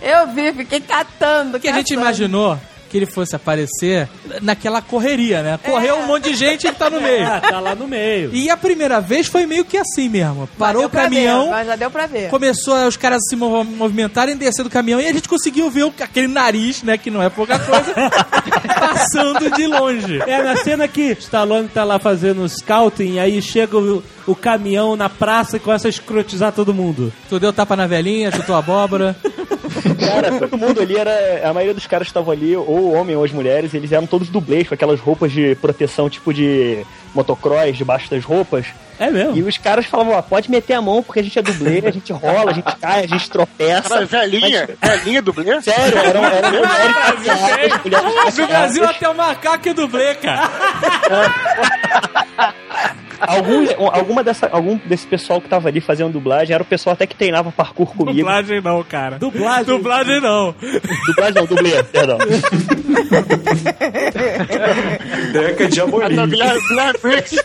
[0.00, 1.52] Eu vi, fiquei catando.
[1.52, 4.08] Porque a gente imaginou que ele fosse aparecer
[4.42, 5.58] naquela correria, né?
[5.62, 7.26] Correu um monte de gente e ele tá no meio.
[7.26, 8.30] Ah, tá lá no meio.
[8.34, 10.48] E a primeira vez foi meio que assim mesmo.
[10.58, 12.30] Parou o caminhão, ver, mas já deu pra ver.
[12.30, 15.84] começou os caras a se mov- movimentarem, descer do caminhão, e a gente conseguiu ver
[15.84, 17.92] o- aquele nariz, né, que não é pouca coisa,
[18.78, 20.20] passando de longe.
[20.26, 25.08] É, na cena que Stallone tá lá fazendo scouting, aí chega o, o caminhão na
[25.08, 27.12] praça e começa a escrotizar todo mundo.
[27.28, 29.16] Tu deu tapa na velhinha, chutou a abóbora.
[29.70, 31.48] Cara, todo mundo ali era.
[31.48, 34.28] A maioria dos caras que estavam ali, ou homem ou as mulheres, eles eram todos
[34.28, 38.66] dublês, com aquelas roupas de proteção, tipo de motocross, debaixo das roupas.
[38.98, 39.36] É mesmo?
[39.36, 41.90] E os caras falavam, ó, pode meter a mão porque a gente é dublê, a
[41.90, 43.88] gente rola, a gente cai, a gente tropeça.
[43.88, 45.62] Cara, velhinha, velhinha dublê?
[45.62, 46.22] Sério, era, era um
[47.56, 47.88] mérito
[48.40, 50.50] No Brasil até o macaco é dublê, cara.
[53.20, 57.06] algum, alguma dessa, algum desse pessoal que tava ali fazendo dublagem era o pessoal até
[57.06, 58.18] que treinava parkour comigo.
[58.18, 59.18] Dublagem não, cara.
[59.18, 59.64] Dublagem.
[59.64, 60.54] Dublagem não.
[61.06, 62.18] Dublagem não, dublê, perdão.
[65.32, 66.16] Deca de A Amorim.
[66.16, 67.44] da Guilherme Guilherme Briggs.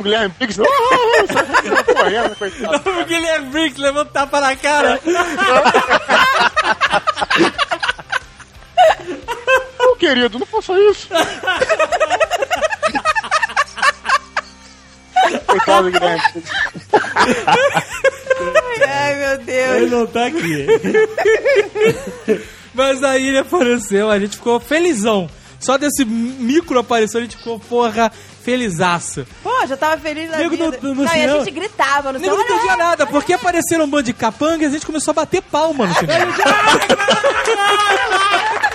[0.00, 0.60] Guilherme Briggs.
[0.60, 2.90] Oh, sai correndo, coitado.
[2.90, 5.00] O Guilherme Briggs levanta o tapa na cara.
[9.78, 11.08] Não, querido, não faça isso.
[15.46, 16.22] Coitado do Guilherme.
[18.88, 19.76] Ai, meu Deus.
[19.76, 20.66] Ele não tá aqui.
[22.74, 25.28] Mas aí ele apareceu, a gente ficou felizão.
[25.60, 28.10] Só desse micro aparição a gente ficou, porra,
[28.42, 29.24] felizaço.
[29.44, 30.78] Pô, já tava feliz da Nego vida.
[30.82, 32.56] no- no não, e a cinema- gente gritava no Nem não cinema.
[32.56, 35.86] entendia nada, porque apareceram um bando de capanga e a gente começou a bater palma
[35.86, 36.34] no cinema.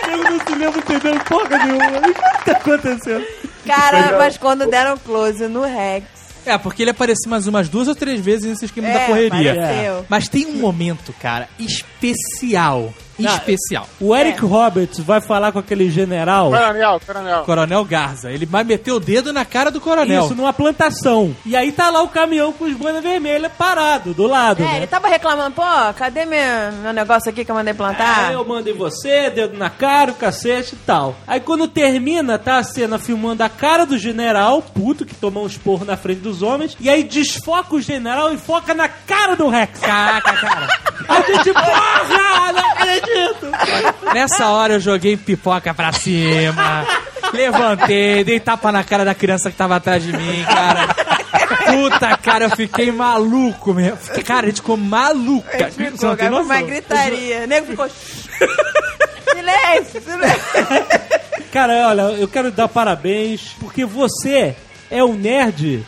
[0.10, 1.98] Eu não se lembro entendendo porra nenhuma.
[1.98, 3.26] O que tá acontecendo?
[3.66, 6.06] Cara, mas quando deram close no Rex.
[6.48, 9.52] É, porque ele apareceu mais umas duas ou três vezes nesse esquema da É, correria.
[9.52, 10.06] apareceu.
[10.10, 12.94] Mas tem um momento, cara, especial.
[13.26, 13.88] Especial.
[14.00, 16.52] O Eric Roberts vai falar com aquele general.
[16.52, 17.44] Coronel, coronel.
[17.44, 18.32] Coronel Garza.
[18.32, 20.26] Ele vai meter o dedo na cara do coronel.
[20.26, 21.36] Isso, numa plantação.
[21.46, 24.78] E aí tá lá o caminhão com os boinas vermelhas parado, do lado, É, né?
[24.78, 25.64] ele tava reclamando, pô,
[25.96, 28.28] cadê meu, meu negócio aqui que eu mandei plantar?
[28.28, 31.16] Aí eu mando em você, dedo na cara, o cacete e tal.
[31.26, 35.48] Aí quando termina, tá a cena filmando a cara do general, puto, que tomou um
[35.48, 39.48] esporro na frente dos homens, e aí desfoca o general e foca na cara do
[39.50, 39.80] Rex.
[39.80, 40.68] Caraca, cara.
[41.08, 42.76] A gente, porra, não
[44.14, 46.86] Nessa hora eu joguei pipoca pra cima.
[47.34, 50.96] Levantei, dei tapa na cara da criança que tava atrás de mim, cara.
[51.66, 53.98] Puta, cara, eu fiquei maluco mesmo.
[54.26, 55.48] Cara, a gente ficou maluco.
[55.52, 55.72] Ele cara.
[55.72, 57.44] ficou, Você não tem uma gritaria.
[57.44, 57.90] O nego ficou...
[59.34, 60.42] silêncio, silêncio.
[61.52, 64.56] Cara, olha, eu quero dar parabéns, porque você
[64.90, 65.86] é um nerd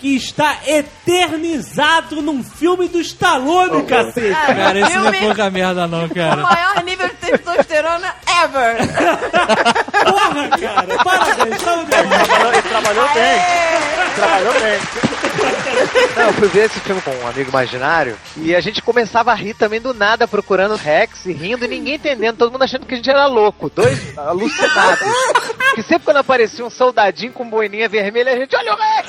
[0.00, 4.30] que está eternizado num filme do Stallone, cacete.
[4.30, 6.42] Cara, esse não é pouca merda não, O cara.
[6.42, 8.76] maior nível de testosterona ever.
[10.04, 11.58] Porra, cara, parabéns.
[11.62, 13.87] Trabalhou, ele trabalhou bem.
[14.18, 14.78] Trabalhou bem.
[16.16, 19.34] Não, eu fui ver esse filme com um amigo imaginário e a gente começava a
[19.34, 22.94] rir também do nada, procurando Rex e rindo e ninguém entendendo, todo mundo achando que
[22.94, 25.06] a gente era louco, dois alucinados.
[25.74, 29.08] Que sempre quando aparecia um soldadinho com boininha vermelha, a gente, olha o Rex!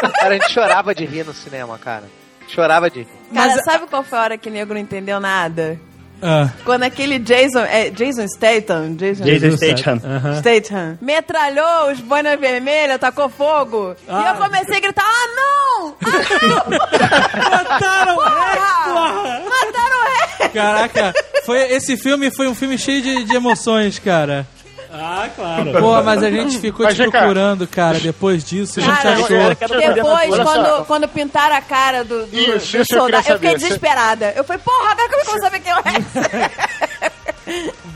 [0.18, 2.04] cara, a gente chorava de rir no cinema, cara.
[2.48, 3.08] Chorava de rir.
[3.34, 5.78] Cara, Mas- sabe qual foi a hora que o nego não entendeu nada?
[6.22, 7.60] Ah, Quando aquele Jason...
[7.60, 8.94] É, Jason Statham?
[8.94, 10.00] Jason, Jason Statham.
[10.38, 10.98] Statham.
[11.00, 13.94] Metralhou os boinas vermelhas, tacou fogo.
[14.08, 15.96] E eu comecei a gritar, ah, não!
[16.02, 19.48] Ah, Mataram o!
[19.48, 20.08] Mataram o
[20.52, 24.46] caraca, foi, esse filme foi um filme cheio de, de emoções, cara.
[24.90, 25.72] Ah, claro.
[25.72, 28.80] Pô, mas a gente ficou Mas, te procurando, cara, depois disso.
[28.80, 29.36] A gente Cara, achou.
[29.36, 30.84] eu Depois, quando, só.
[30.84, 33.62] quando pintaram a cara do, do, Isso, do isso eu soldado, queria eu fiquei saber.
[33.64, 34.32] desesperada.
[34.34, 36.06] Eu falei, porra, agora como é que eu vou saber quem é o Rex?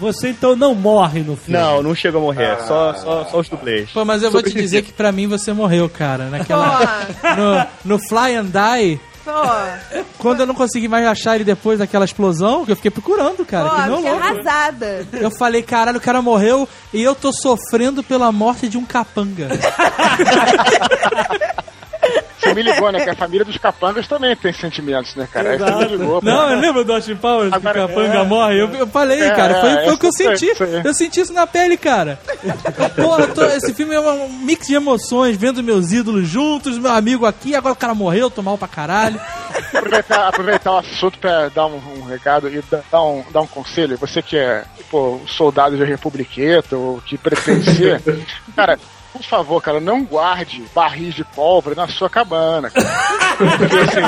[0.00, 1.58] Você então não morre no filme.
[1.60, 3.90] Não, não chegou a morrer, só, só, só os dublês.
[3.90, 6.24] Pô, mas eu vou te dizer que pra mim você morreu, cara.
[6.24, 6.76] Naquela.
[6.78, 9.00] Porra, No, no Fly and Die,
[10.18, 13.68] quando eu não consegui mais achar ele depois daquela explosão, que eu fiquei procurando, cara.
[13.68, 14.26] que porra, não fiquei louco.
[14.26, 15.06] arrasada.
[15.12, 19.48] Eu falei, caralho, o cara morreu e eu tô sofrendo pela morte de um capanga.
[22.42, 23.00] Você me ligou, né?
[23.04, 25.50] Que a família dos capangas também tem sentimentos, né, cara?
[25.52, 26.20] Aí você me ligou.
[26.20, 26.26] pô.
[26.26, 28.60] Não, eu lembro do Austin Powers que o Agora, capanga é, morre.
[28.60, 30.48] Eu, eu falei, É, cara, foi, é, foi o que eu senti.
[30.84, 32.18] Eu senti isso na pele, cara.
[32.96, 37.26] Porra, tô- esse filme é um mix de emoções, vendo meus ídolos juntos, meu amigo
[37.26, 39.20] aqui, agora o cara morreu, tô mal pra caralho.
[39.72, 43.46] aproveitar, aproveitar o assunto pra dar um, um recado e da- dar um, dar um
[43.46, 43.96] conselho.
[43.98, 48.00] Você que é, pô, soldado de Republiqueta ou que pretende ser,
[48.56, 48.78] cara,
[49.12, 52.70] por favor, cara, não guarde barris de pólvora na sua cabana.
[52.70, 52.88] Cara.
[53.58, 54.00] Porque, assim,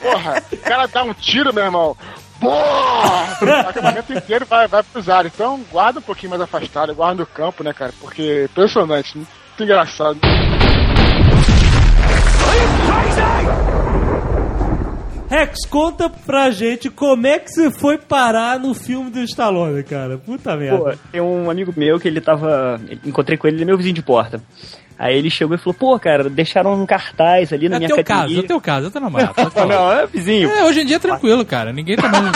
[0.00, 1.96] porra, o cara dá um tiro, meu irmão.
[2.40, 3.38] Porra!
[3.42, 5.06] O acampamento inteiro vai, vai pros.
[5.26, 7.92] Então, guarda um pouquinho mais afastado, guarda no campo, né, cara?
[8.00, 9.28] Porque é impressionante, muito
[9.60, 10.18] engraçado.
[15.28, 20.16] Rex, conta pra gente como é que você foi parar no filme do Stallone, cara.
[20.16, 20.78] Puta merda.
[20.78, 22.80] Pô, tem um amigo meu que ele tava.
[23.04, 24.42] Encontrei com ele, ele é meu vizinho de porta.
[24.98, 28.02] Aí ele chegou e falou, pô, cara, deixaram um cartaz ali na É minha teu
[28.02, 29.34] caso, é teu caso, é teu namorado.
[29.54, 30.50] Não, não, é vizinho.
[30.50, 31.72] É, hoje em dia é tranquilo, cara.
[31.72, 32.32] Ninguém tá mais.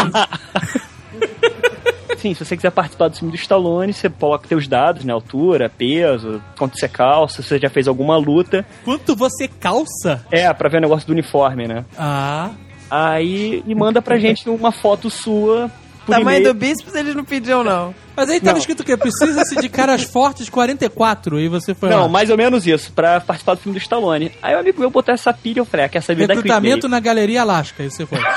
[2.12, 5.12] assim, se você quiser participar do filme do Stallone, você coloca teus dados, né?
[5.12, 8.64] Altura, peso, quanto você calça, se você já fez alguma luta.
[8.84, 10.24] Quanto você calça?
[10.30, 11.84] É, pra ver o negócio do uniforme, né?
[11.98, 12.50] Ah.
[12.94, 15.70] Aí e manda pra gente uma foto sua.
[16.04, 17.94] Por Tamanho do bíceps eles não pediam, não.
[18.14, 18.58] Mas aí tava Não.
[18.58, 18.96] escrito o quê?
[18.98, 21.40] Precisa-se de caras fortes 44.
[21.40, 22.08] E você foi Não, lá.
[22.08, 24.30] mais ou menos isso, pra participar do filme do Stallone.
[24.42, 27.40] Aí o amigo meu botou essa pilha, eu falei, ah, quer saber Recrutamento na Galeria
[27.40, 27.82] Alasca.
[27.82, 28.18] Aí você foi.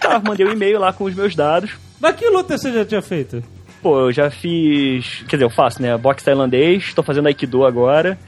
[0.00, 1.70] Tá, mandei um e-mail lá com os meus dados.
[2.00, 3.42] Mas que luta você já tinha feito?
[3.82, 5.22] Pô, eu já fiz.
[5.28, 5.96] Quer dizer, eu faço, né?
[5.96, 8.18] Boxe tailandês, tô fazendo Aikido agora.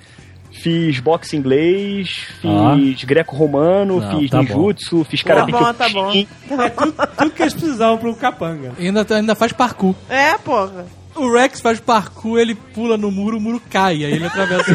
[0.61, 4.43] Fiz boxe inglês, fiz greco-romano, Não, fiz tá bom.
[4.43, 6.13] ninjutsu, fiz Tá karate bom, tá bom.
[6.59, 8.73] É tudo, tudo que eles precisavam um capanga.
[8.79, 9.95] E ainda, ainda faz parkour.
[10.09, 10.87] É, porra.
[11.15, 14.05] O Rex faz parkour, ele pula no muro, o muro cai.
[14.05, 14.71] Aí ele atravessa.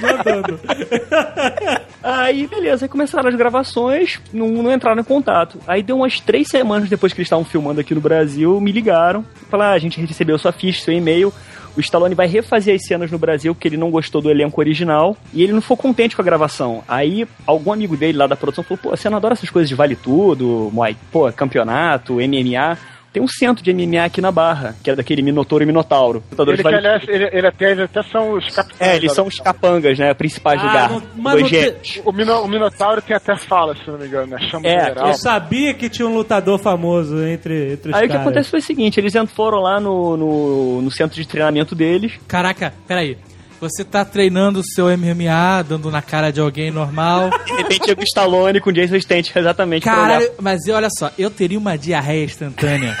[0.00, 0.60] Mandando.
[2.02, 5.58] Aí, beleza, aí começaram as gravações, não, não entraram em contato.
[5.66, 9.24] Aí deu umas três semanas depois que eles estavam filmando aqui no Brasil, me ligaram.
[9.50, 11.34] Falaram, ah, a gente recebeu sua ficha, seu e-mail.
[11.78, 15.16] O Stallone vai refazer as cenas no Brasil porque ele não gostou do elenco original
[15.32, 16.82] e ele não ficou contente com a gravação.
[16.88, 19.76] Aí algum amigo dele lá da produção falou: pô, você não adora essas coisas de
[19.76, 20.72] vale tudo,
[21.12, 22.76] pô, campeonato, MMA?
[23.12, 26.22] Tem um centro de MMA aqui na Barra, que é daquele Minotouro e Minotauro.
[26.30, 28.80] Lutadores Ele, vale aliás, ele, ele até, eles até são os capitães.
[28.90, 30.12] É, eles da- são os capangas, né?
[30.14, 32.02] Principais do Ah, não- mas não te-.
[32.04, 34.38] O, Mino, o Minotauro tem até fala, se não me engano, né?
[34.50, 35.06] Chama É, geral.
[35.08, 38.26] Eu sabia que tinha um lutador famoso entre, entre os Aí o que caras.
[38.26, 42.12] acontece foi o seguinte, eles foram lá no, no, no centro de treinamento deles.
[42.28, 43.16] Caraca, peraí.
[43.60, 47.28] Você tá treinando o seu MMA, dando na cara de alguém normal.
[47.44, 49.82] De repente chega o Stallone com o Jason Statham exatamente.
[49.84, 52.96] Caralho, mas olha só, eu teria uma diarreia instantânea.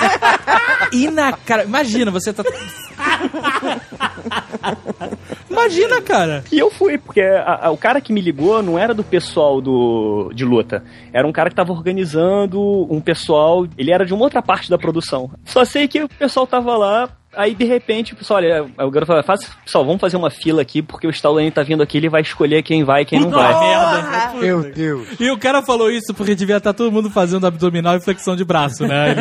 [0.92, 1.64] e na cara.
[1.64, 2.42] Imagina, você tá.
[5.48, 6.44] Imagina, cara.
[6.52, 9.60] E eu fui, porque a- a- o cara que me ligou não era do pessoal
[9.60, 10.84] do, de luta.
[11.12, 12.60] Era um cara que tava organizando
[12.92, 13.66] um pessoal.
[13.76, 15.30] Ele era de uma outra parte da produção.
[15.44, 17.08] Só sei que o pessoal tava lá.
[17.36, 20.62] Aí de repente, o pessoal, olha, o garoto falou, faz, pessoal, vamos fazer uma fila
[20.62, 23.30] aqui, porque o Stallone tá vindo aqui, ele vai escolher quem vai e quem não
[23.30, 23.52] vai.
[23.52, 24.32] Porra.
[24.40, 25.08] Meu Deus.
[25.18, 28.44] E o cara falou isso porque devia estar todo mundo fazendo abdominal e flexão de
[28.44, 29.14] braço, né?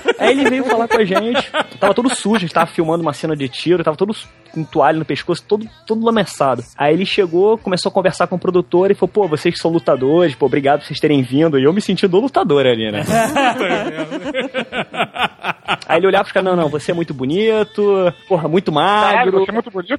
[0.18, 3.12] Aí ele veio falar com a gente, tava todo sujo, a gente tava filmando uma
[3.12, 4.14] cena de tiro, tava todo
[4.52, 6.64] com toalha no pescoço, todo, todo lameçado.
[6.76, 9.70] Aí ele chegou, começou a conversar com o produtor e falou, pô, vocês que são
[9.70, 11.58] lutadores, pô, obrigado por vocês terem vindo.
[11.58, 13.04] E eu me senti do lutador ali, né?
[15.88, 19.40] Aí ele olhava pros caras, não, não, você é muito bonito, porra, muito Caralho, magro.
[19.40, 19.98] você é muito bonito.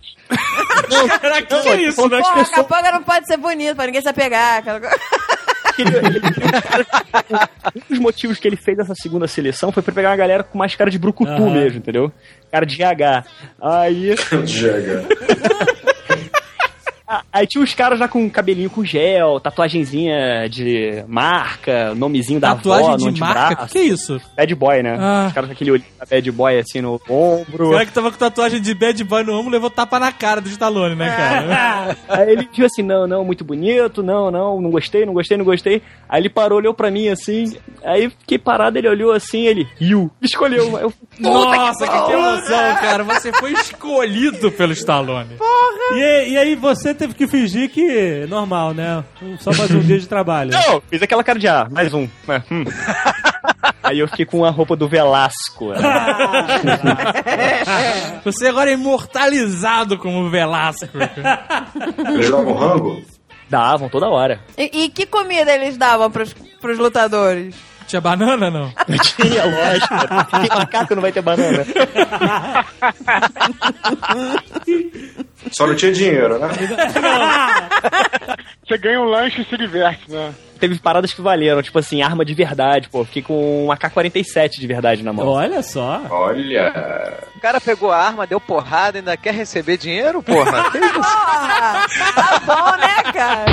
[1.22, 2.10] Caraca, que é isso?
[2.10, 4.60] Das Porra, pessoas capanga não pode ser bonito pra ninguém se apegar.
[4.60, 4.98] aquela coisa.
[5.78, 6.20] que ele- ele-
[7.76, 10.58] um dos motivos que ele fez essa segunda seleção foi pra pegar uma galera com
[10.58, 11.52] mais cara de brucutu Aham.
[11.54, 12.12] mesmo, entendeu?
[12.52, 13.26] Cara de GH.
[13.62, 14.16] Aí.
[14.46, 15.06] Jega.
[17.32, 22.88] Aí tinha os caras já com cabelinho com gel, tatuagenzinha de marca, nomezinho da Tatuagem
[22.94, 23.46] avó no de marca?
[23.46, 23.74] antebraço.
[23.74, 24.22] Que isso?
[24.36, 24.98] Bad boy, né?
[25.00, 25.26] Ah.
[25.28, 27.70] Os caras com aquele olhinho da bad boy assim no ombro.
[27.70, 30.42] O cara que tava com tatuagem de bad boy no ombro levou tapa na cara
[30.42, 31.98] do Stallone, né, cara?
[32.10, 35.46] Aí ele viu assim, não, não, muito bonito, não, não, não gostei, não gostei, não
[35.46, 35.82] gostei.
[36.10, 40.10] Aí ele parou, olhou pra mim assim, aí fiquei parado, ele olhou assim, ele, you,
[40.22, 40.78] escolheu.
[40.78, 43.04] Eu, Nossa, que, emoção, cara.
[43.04, 45.38] Você foi escolhido pelo Stallone.
[45.94, 49.04] E, e aí você teve que fingir que normal, né?
[49.40, 50.52] Só mais um dia de trabalho.
[50.52, 52.08] não, fiz aquela cara de, ah, mais um.
[52.28, 52.64] É, hum.
[53.84, 55.70] Aí eu fiquei com a roupa do Velasco.
[55.70, 55.80] né?
[58.26, 60.90] Você agora é imortalizado como Velasco.
[62.10, 63.02] Eles davam rango?
[63.50, 64.42] Davam toda hora.
[64.58, 67.56] E, e que comida eles davam pros, pros lutadores?
[67.88, 68.70] Tinha banana, não?
[69.00, 69.96] Tinha, lógico.
[70.42, 71.66] Tem macaco, não vai ter banana.
[75.52, 76.48] Só não tinha dinheiro, né?
[78.68, 80.34] Você ganha um lanche e se diverte, né?
[80.60, 83.06] Teve paradas que valeram, tipo assim, arma de verdade, pô.
[83.06, 85.28] Fiquei com um AK-47 de verdade na mão.
[85.28, 86.02] Olha só.
[86.10, 86.74] Olha.
[87.36, 90.70] O cara pegou a arma, deu porrada, ainda quer receber dinheiro, porra?
[90.72, 90.94] Que isso?
[90.94, 91.86] Porra!
[92.16, 93.46] Tá bom, né, cara?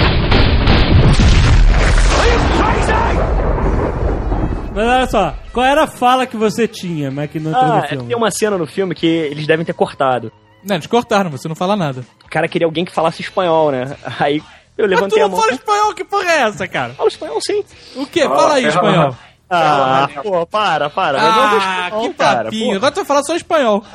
[4.74, 7.76] Mas olha só, qual era a fala que você tinha, mas que não entrou Ah,
[7.82, 8.08] no filme?
[8.08, 10.32] tem uma cena no filme que eles devem ter cortado.
[10.64, 12.04] Não, eles cortaram, você não fala nada.
[12.24, 13.96] O cara queria alguém que falasse espanhol, né?
[14.18, 15.40] Aí eu Mas tu levantei a não mão.
[15.40, 16.94] fala espanhol, que porra é essa, cara?
[16.94, 17.64] Fala espanhol sim.
[17.96, 18.22] O quê?
[18.24, 19.16] Fala aí, espanhol.
[19.50, 21.20] Ah, pô, para, para.
[21.20, 22.76] Mas não Ah, espanhol, que papinho.
[22.76, 23.84] Agora tu vai falar só espanhol.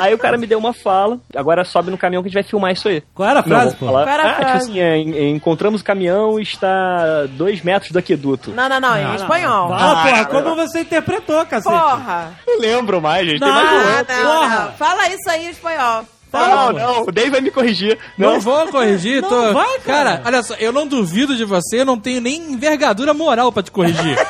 [0.00, 1.18] Aí o cara me deu uma fala.
[1.34, 3.02] Agora sobe no caminhão que a gente vai filmar isso aí.
[3.14, 3.86] Qual era a frase, Não, pô?
[3.86, 4.04] falar.
[4.04, 7.90] Qual era a ah, tipo assim, é, en- encontramos o caminhão e está dois metros
[7.92, 8.50] do aqueduto.
[8.52, 9.68] Não, não, não, em espanhol.
[9.68, 11.74] Fala, porra, como você interpretou, cacete?
[11.74, 12.32] Porra!
[12.46, 13.40] Não lembro mais, gente.
[13.40, 14.64] Não, Tem mais um Ah, não, Porra.
[14.66, 14.72] não.
[14.72, 16.04] Fala isso aí em espanhol.
[16.30, 17.98] Não, não, o Dave vai me corrigir.
[18.18, 19.52] Não, Não, vou corrigir, Não tô...
[19.54, 20.20] vai, cara.
[20.26, 23.70] olha só, eu não duvido de você, eu não tenho nem envergadura moral pra te
[23.70, 24.14] corrigir.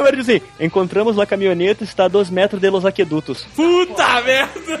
[0.00, 3.46] eu vou dizer assim, encontramos a caminhoneta está a 2 metros de los aquedutos.
[3.54, 4.80] Puta merda!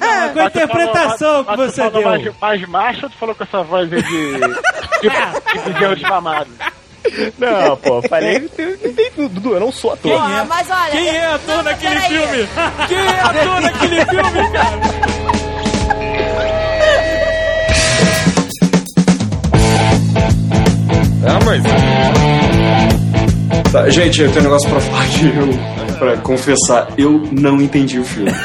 [0.00, 2.10] Ah, com a interpretação que Mas tu você falou deu.
[2.10, 4.32] mais, mais macho ou tu falou com essa voz aí de.
[5.02, 6.50] de, de desfamado?
[7.38, 10.10] Não, pô, falei que tem, tem tudo, Dudu, eu não sou ator.
[10.12, 10.90] Porra, mas olha.
[10.90, 12.48] Quem é ator Não, naquele filme?
[12.88, 15.26] Quem é ator naquele filme, cara?
[23.72, 27.98] Tá, gente, eu tenho um negócio pra falar que eu, pra confessar, eu não entendi
[27.98, 28.30] o filme.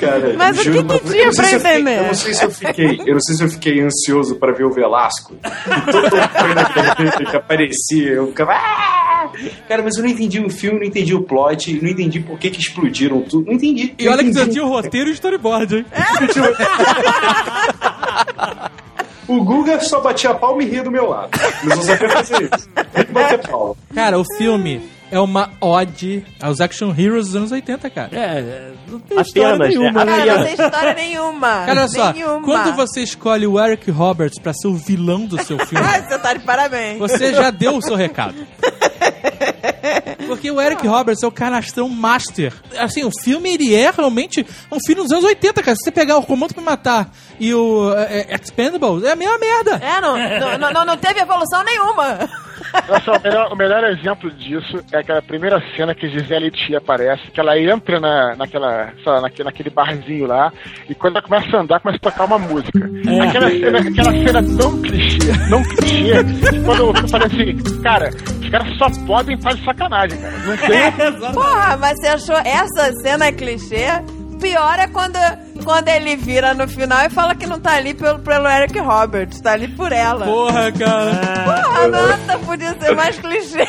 [0.00, 1.98] Cara, Mas o que que pra- tinha eu não sei pra eu entender?
[1.98, 4.64] Eu não sei se eu fiquei, eu não sei se eu fiquei ansioso pra ver
[4.64, 5.34] o Velasco.
[5.34, 6.28] E toda
[6.68, 8.52] coisa que aparecia, eu ficava.
[8.52, 9.28] "Ah!"
[9.68, 12.50] Cara, mas eu não entendi o filme, não entendi o plot, não entendi por que,
[12.50, 13.94] que explodiram tudo, não entendi.
[13.98, 14.52] E olha que você entendi.
[14.56, 15.86] tinha o roteiro e o storyboard, hein?
[19.28, 21.30] O Guga só batia a palma e ria do meu lado.
[21.64, 22.68] Mas só quero fazer isso.
[22.92, 23.74] Tem que bater palma.
[23.94, 28.10] Cara, o filme é uma ode aos action heroes dos anos 80, cara.
[28.12, 30.12] É, não tem Apenas, história nenhuma, né?
[30.16, 30.16] né?
[30.26, 31.48] Cara, não tem história nenhuma.
[31.66, 32.42] Cara, olha só, nenhuma.
[32.42, 36.18] quando você escolhe o Eric Roberts pra ser o vilão do seu filme, Ah, você
[36.18, 36.98] tá de parabéns.
[36.98, 38.34] você já deu o seu recado.
[40.26, 42.52] Porque o Eric Roberts é o canastrão master.
[42.78, 45.76] Assim, o filme ele é realmente um filme dos anos 80, cara.
[45.76, 49.38] Se você pegar o Comando pra Matar e o é, é, Expendables, é a mesma
[49.38, 49.76] merda.
[49.76, 52.28] É, não, não, não, não teve evolução nenhuma.
[52.88, 56.78] Olha só, o melhor, o melhor exemplo disso é aquela primeira cena que Gisele Tia
[56.78, 60.52] aparece, que ela entra na, naquela, lá, naquele, naquele barzinho lá,
[60.88, 62.78] e quando ela começa a andar, começa a tocar uma música.
[63.28, 68.10] Aquela, cena, aquela cena tão clichê, tão clichê, que quando eu, eu falei assim, cara,
[68.40, 70.34] os caras só podem estar de sacanagem, cara.
[70.38, 71.32] Não tem.
[71.32, 73.86] Porra, mas você achou essa cena clichê?
[74.40, 75.16] Pior é quando,
[75.62, 79.40] quando ele vira no final e fala que não tá ali pelo, pelo Eric Roberts,
[79.40, 80.24] tá ali por ela.
[80.26, 81.44] Porra, cara.
[81.44, 83.66] Porra, nada podia ser mais clichê.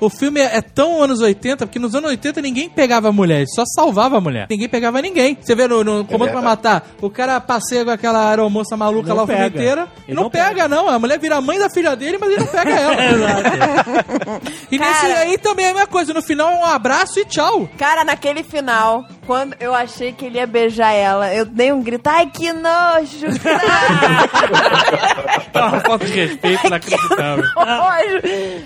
[0.00, 3.44] O filme é, é tão anos 80, porque nos anos 80 ninguém pegava a mulher,
[3.46, 4.48] só salvava a mulher.
[4.50, 5.38] Ninguém pegava ninguém.
[5.40, 9.16] Você vê no, no Comando pra Matar, o cara passeia com aquela aeromoça maluca Não
[9.16, 9.56] lá o filme pega.
[9.56, 9.88] inteiro.
[10.06, 10.88] E Ele não, não pega, não.
[10.88, 12.96] A mulher vira a mãe da filha dele, mas ele não pega ela.
[14.72, 15.18] e nesse Cara.
[15.20, 16.12] aí também é a mesma coisa.
[16.12, 17.68] No final é um abraço e tchau.
[17.78, 22.06] Cara, naquele final, quando eu achei que ele ia beijar ela, eu dei um grito,
[22.08, 23.26] ai que nojo.
[25.54, 27.44] Uma falta de respeito inacreditável.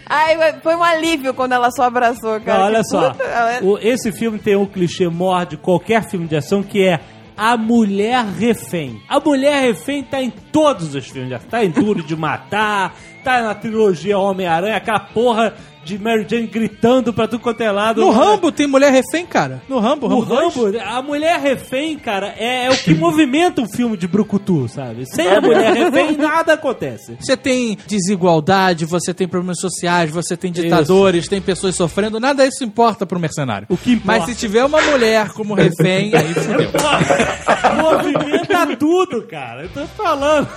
[0.09, 2.59] Ai, foi um alívio quando ela só abraçou, cara.
[2.61, 3.15] Não, olha Que só.
[3.19, 7.01] ela- O- esse filme tem um clichê maior de qualquer filme de ação que é
[7.37, 9.01] a mulher refém.
[9.09, 11.39] A mulher refém tá em todos os filmes.
[11.51, 15.55] Tá em Duro de Matar, tá na trilogia Homem-Aranha, aquela porra
[15.87, 18.01] de Mary Jane gritando pra tudo quanto é lado.
[18.01, 19.63] No Rambo tem mulher refém, cara.
[19.69, 20.83] No Rambo, O Rambo, dois.
[20.83, 25.07] Rambo, a mulher refém, cara, é, é o que movimenta um filme de brucutu, sabe?
[25.07, 27.17] Sem a mulher refém, nada acontece.
[27.21, 32.65] Você tem desigualdade, você tem problemas sociais, você tem ditadores, tem pessoas sofrendo, nada disso
[32.65, 33.69] importa pro mercenário.
[33.71, 34.07] O que importa.
[34.21, 36.71] Mas se tiver uma mulher como refém, aí fudeu.
[37.81, 39.63] Movimenta tudo, cara.
[39.63, 40.49] Eu tô falando.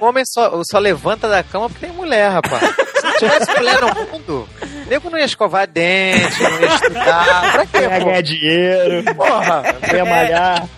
[0.00, 2.62] O homem só, só levanta da cama porque tem mulher, rapaz.
[3.12, 4.48] Se tivesse mulher no mundo,
[4.88, 7.52] nego não ia escovar dente, não ia estudar.
[7.52, 9.62] Pra quê, Ia ganhar dinheiro, Porra.
[9.94, 10.68] ia malhar.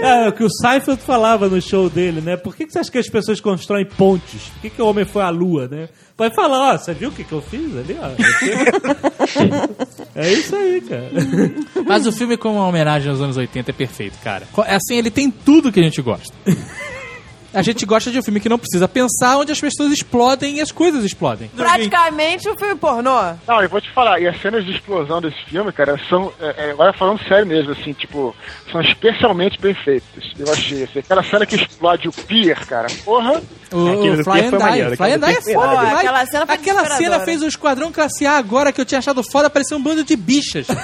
[0.00, 2.36] É, o que o Seinfeld falava no show dele, né?
[2.36, 4.42] Por que, que você acha que as pessoas constroem pontes?
[4.44, 5.88] Por que, que o homem foi à lua, né?
[6.16, 8.10] Vai falar, ó, você viu o que, que eu fiz ali, ó?
[10.14, 11.10] é isso aí, cara.
[11.86, 14.46] Mas o filme, como uma homenagem aos anos 80, é perfeito, cara.
[14.66, 16.34] É Assim, ele tem tudo que a gente gosta.
[17.52, 20.60] A gente gosta de um filme que não precisa pensar, onde as pessoas explodem e
[20.60, 21.50] as coisas explodem.
[21.56, 23.18] Praticamente um filme pornô.
[23.46, 26.32] Não, eu vou te falar, e as cenas de explosão desse filme, cara, são.
[26.40, 28.34] é, é, agora falando sério mesmo, assim, tipo,
[28.70, 30.24] são especialmente bem feitas.
[30.38, 33.40] Eu achei, assim, aquela cena que explode o pier, cara, porra.
[33.72, 34.66] O, Aquele o Fly and foi Die.
[34.66, 35.98] maneiro, Fly and Die é foda demais.
[35.98, 39.22] Aquela cena foi Aquela cena fez o Esquadrão Classe A agora que eu tinha achado
[39.22, 40.66] foda, parecia um bando de bichas.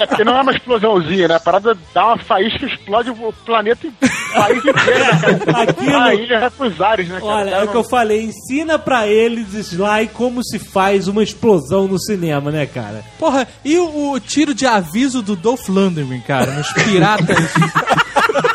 [0.00, 1.36] É porque não é uma explosãozinha, né?
[1.36, 3.88] A parada dá uma faísca e explode o planeta,
[4.34, 5.62] país inteiro, né, cara?
[5.70, 7.32] Aquilo- A ilha vai pros ares, né, cara?
[7.32, 11.22] Olha, é Cara, o que eu falei, ensina pra eles, Sly, como se faz uma
[11.22, 13.04] explosão no cinema, né, cara?
[13.18, 17.36] Porra, e o, o tiro de aviso do Dolph Lundgren, cara, nos piratas.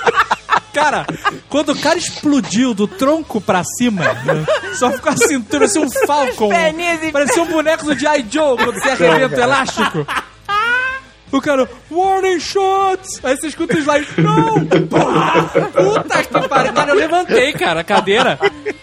[0.72, 1.06] Cara,
[1.50, 5.90] quando o cara explodiu do tronco pra cima, né, só ficou a cintura, parecia um
[6.06, 6.50] Falcon.
[7.12, 8.26] Parecia um boneco do G.I.
[8.30, 10.08] Joe quando você arrebenta o elástico.
[11.32, 13.20] O cara, warning shots!
[13.24, 14.66] Aí você escuta o slide, não!
[14.66, 16.74] Puta que pariu!
[16.74, 18.40] Cara, eu levantei, cara, a cadeira.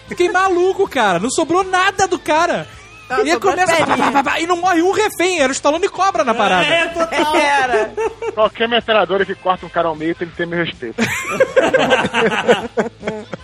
[0.07, 1.19] Fiquei maluco, cara.
[1.19, 2.67] Não sobrou nada do cara.
[3.09, 4.39] Ela E aí começa.
[4.39, 6.65] e não morre um refém, era o Stallone cobra na parada.
[6.65, 7.35] É, total.
[7.37, 7.91] Era.
[8.33, 10.95] Qualquer metralhadora que corta um cara ao meio tem que ter meu respeito.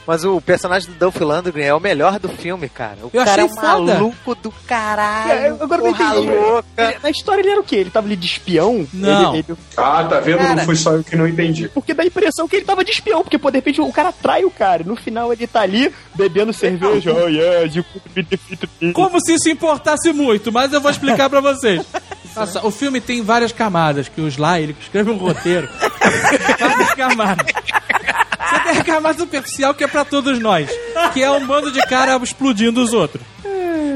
[0.05, 2.97] Mas o personagem do Dolph Lundgren é o melhor do filme, cara.
[3.03, 3.93] O Eu cara é achei um foda.
[3.93, 5.31] maluco do caralho.
[5.31, 6.27] É, agora eu não porra entendi.
[6.35, 6.65] louca.
[6.77, 7.75] Ele- Na história ele era o quê?
[7.77, 8.85] Ele tava ali de espião?
[8.93, 9.33] Não.
[9.35, 10.39] Ele- ele- Ah, tá vendo?
[10.39, 10.55] Cara.
[10.55, 11.69] Não foi só eu que não entendi.
[11.69, 14.11] porque dá a impressão que ele tava de espião, porque pô, de repente o cara
[14.11, 14.83] trai o cara.
[14.83, 17.13] No final ele tá ali bebendo cerveja.
[17.23, 18.91] Oh yes, you could be defeated.
[18.93, 21.85] Como se isso importasse muito, mas eu vou explicar pra vocês.
[22.35, 25.69] Nossa, o filme tem várias camadas, que o Sly, ele escreve um roteiro.
[26.59, 27.45] várias camadas.
[27.45, 30.69] Você tem a camada superficial que é pra todos nós,
[31.13, 33.23] que é um bando de cara explodindo os outros.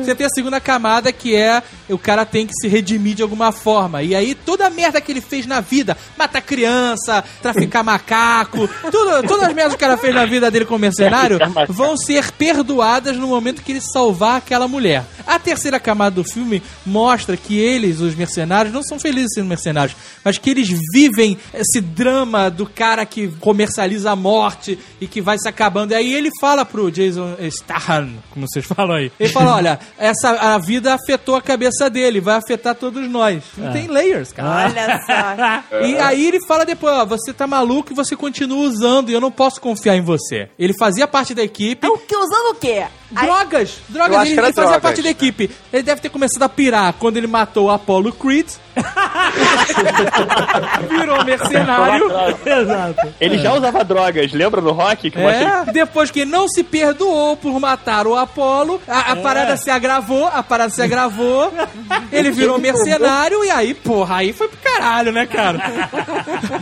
[0.04, 3.52] Você tem a segunda camada que é o cara tem que se redimir de alguma
[3.52, 4.04] forma.
[4.04, 9.28] E aí toda a merda que ele fez na vida, matar criança, traficar macaco, tudo,
[9.28, 13.18] todas as merdas que o cara fez na vida dele como mercenário vão ser perdoadas
[13.18, 15.06] no momento que ele salvar aquela mulher.
[15.26, 19.96] A terceira camada do filme mostra que eles, os mercenários, não são felizes sendo mercenários,
[20.24, 25.38] mas que eles vivem esse drama do cara que comercializa a morte e que vai
[25.38, 25.92] se acabando.
[25.92, 30.30] E aí ele fala pro Jason Statham, como vocês falam aí, ele fala, olha, essa
[30.32, 33.44] a vida afetou a cabeça dele, vai afetar todos nós.
[33.58, 34.70] Não tem layers, cara.
[34.70, 35.78] Olha só.
[35.88, 39.22] E aí ele fala depois, ó, você tá maluco e você continua usando e eu
[39.22, 40.50] não posso confiar em você.
[40.58, 41.86] Ele fazia parte da equipe.
[41.88, 42.86] O que, usando o quê?
[43.12, 43.78] Drogas!
[43.88, 44.82] Drogas, ele, ele fazia drogas.
[44.82, 45.52] parte da equipe.
[45.72, 48.48] Ele deve ter começado a pirar quando ele matou o Apollo Creed.
[50.90, 52.10] Virou mercenário.
[52.46, 53.14] Exato.
[53.20, 55.10] Ele já usava drogas, lembra no rock?
[55.12, 59.58] Que mostra É, depois que não se perdoou por matar o Apolo, a, a parada
[59.58, 61.52] se agravou, a parada se agravou,
[62.12, 65.60] ele virou mercenário e aí, porra, aí foi pro caralho, né, cara?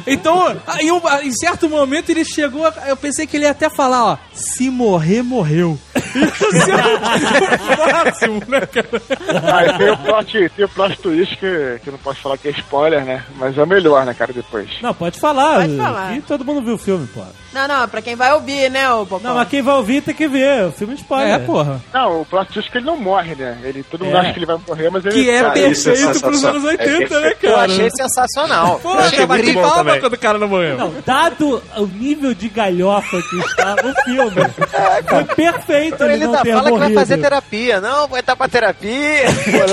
[0.07, 4.05] Então, aí, um- em certo momento ele chegou, eu pensei que ele ia até falar,
[4.05, 5.77] ó, se morrer, morreu.
[5.95, 9.57] Isso é o máximo, né, cara?
[9.57, 12.51] Aí tem o plot, tem o plot twist que, que não posso falar que é
[12.51, 13.23] spoiler, né?
[13.37, 14.69] Mas é melhor, né, cara, depois.
[14.81, 15.61] Não, pode falar.
[15.61, 16.15] Pode falar.
[16.15, 17.21] E todo mundo viu o filme, pô.
[17.51, 19.25] Não, não, pra quem vai ouvir, né, o Popó?
[19.27, 20.65] Não, mas quem vai ouvir tem que ver.
[20.67, 21.33] O filme de spoiler.
[21.35, 21.81] É, porra.
[21.93, 23.57] Não, o plot twist é que ele não morre, né?
[23.63, 24.19] Ele, todo mundo É.
[24.19, 25.15] acha que ele vai morrer, mas ele...
[25.23, 26.51] Que é cara, é perfeito pros sensacional.
[26.51, 27.65] anos 80, né, Eu cara?
[27.65, 28.79] achei sensacional.
[28.81, 30.77] Pô, eu bati palma quando o cara não morreu.
[30.77, 34.31] Não, dado o nível de galhofa que está o filme,
[35.09, 37.79] foi perfeito ele, Ele não ter fala que vai fazer terapia.
[37.81, 39.23] Não, vai estar pra terapia.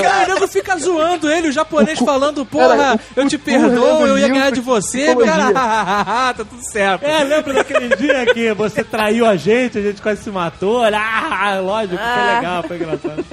[0.03, 4.29] Cara, o nego fica zoando ele, o japonês falando, porra, eu te perdoo, eu ia
[4.29, 5.53] ganhar de você, cara,
[6.35, 7.03] tá tudo certo.
[7.05, 10.83] É, lembra daquele dia que você traiu a gente, a gente quase se matou?
[10.85, 12.35] Ah, lógico, foi Ah.
[12.37, 13.25] legal, foi engraçado.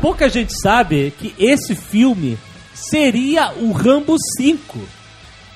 [0.00, 2.36] Pouca gente sabe que esse filme
[2.74, 4.78] seria o Rambo 5.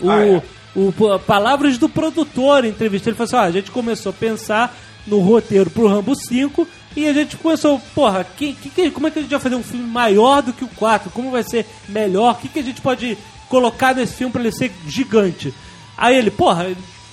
[0.00, 3.10] O, o, pô, palavras do produtor em entrevista.
[3.10, 4.74] Ele falou assim: ó, a gente começou a pensar
[5.06, 6.66] no roteiro pro Rambo 5
[6.98, 9.62] e a gente começou, porra, que, que- como é que a gente vai fazer um
[9.62, 11.10] filme maior do que o 4?
[11.10, 12.32] Como vai ser melhor?
[12.32, 13.16] O que, que a gente pode
[13.48, 15.52] colocar nesse filme pra ele ser gigante?
[15.96, 16.66] Aí ele, porra,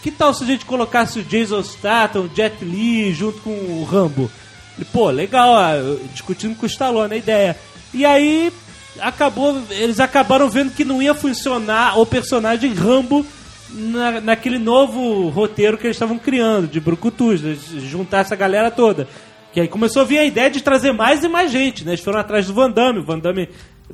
[0.04, 3.84] que tal se a gente colocasse o Jason Statham, o Jet Li junto com o
[3.84, 4.30] Rambo?
[4.78, 7.58] Ele, pô, legal, eu- discutindo com o Stallone a ideia.
[7.94, 8.52] E aí
[9.00, 13.26] acabou, eles acabaram vendo que não ia funcionar o personagem Rambo
[13.70, 17.42] na, naquele novo roteiro que eles estavam criando, de Brucutus,
[17.90, 19.08] juntar essa galera toda.
[19.56, 21.92] Que aí começou a vir a ideia de trazer mais e mais gente, né?
[21.94, 23.00] Eles foram atrás do Van Damme.
[23.00, 23.48] O Van Damme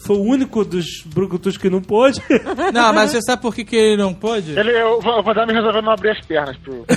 [0.04, 2.20] foi o único dos Brucutus que não pôde.
[2.74, 4.58] Não, mas você sabe por que, que ele não pôde?
[4.58, 6.84] Ele, o o Van Damme resolveu não abrir as pernas pro...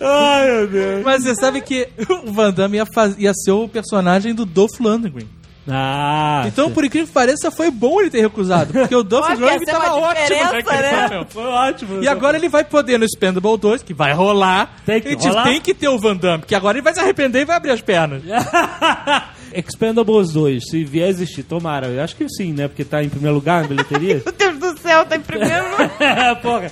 [0.00, 1.04] Ai, meu Deus.
[1.04, 1.88] Mas você sabe que
[2.26, 5.28] o Van Damme ia, faz- ia ser o personagem do Dolph Lundgren.
[5.70, 8.72] Ah, Então, por incrível que pareça, foi bom ele ter recusado.
[8.72, 11.02] Porque o Lundgren ser tava ótimo naquele né?
[11.02, 11.26] papel.
[11.30, 12.02] foi ótimo.
[12.02, 14.74] E agora ele vai poder no Spendable 2, que vai rolar.
[14.84, 15.44] Tem que Ele diz, rolar.
[15.44, 17.70] tem que ter o Van Damme, porque agora ele vai se arrepender e vai abrir
[17.72, 18.22] as pernas.
[19.52, 21.88] Expendables 2, se vier a existir, tomara.
[21.88, 22.68] Eu acho que sim, né?
[22.68, 24.22] Porque tá em primeiro lugar na bilheteria.
[24.24, 26.36] Meu Deus do céu, tá em primeiro lugar.
[26.40, 26.68] Porra.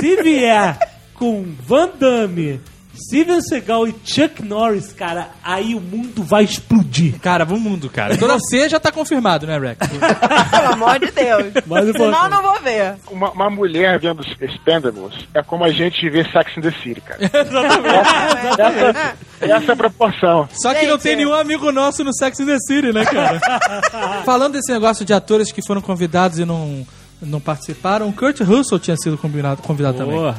[0.00, 0.78] Se vier
[1.14, 2.60] com Van Damme,
[3.06, 7.18] Steven Seagal e Chuck Norris, cara, aí o mundo vai explodir.
[7.20, 8.16] Cara, vamos mundo, cara.
[8.16, 9.78] Toda C já tá confirmado, né, Rex?
[10.50, 11.52] Pelo amor de Deus.
[11.66, 12.94] Mas o Senão eu não vou ver.
[13.10, 17.20] Uma, uma mulher vendo Expendables é como a gente vê Sex and the City, cara.
[18.58, 20.48] essa, essa é a proporção.
[20.52, 21.02] Só que não Gente.
[21.02, 23.40] tem nenhum amigo nosso no Sex and the City, né, cara?
[24.24, 26.86] Falando desse negócio de atores que foram convidados e não,
[27.20, 30.34] não participaram, o Kurt Russell tinha sido combinado, convidado também.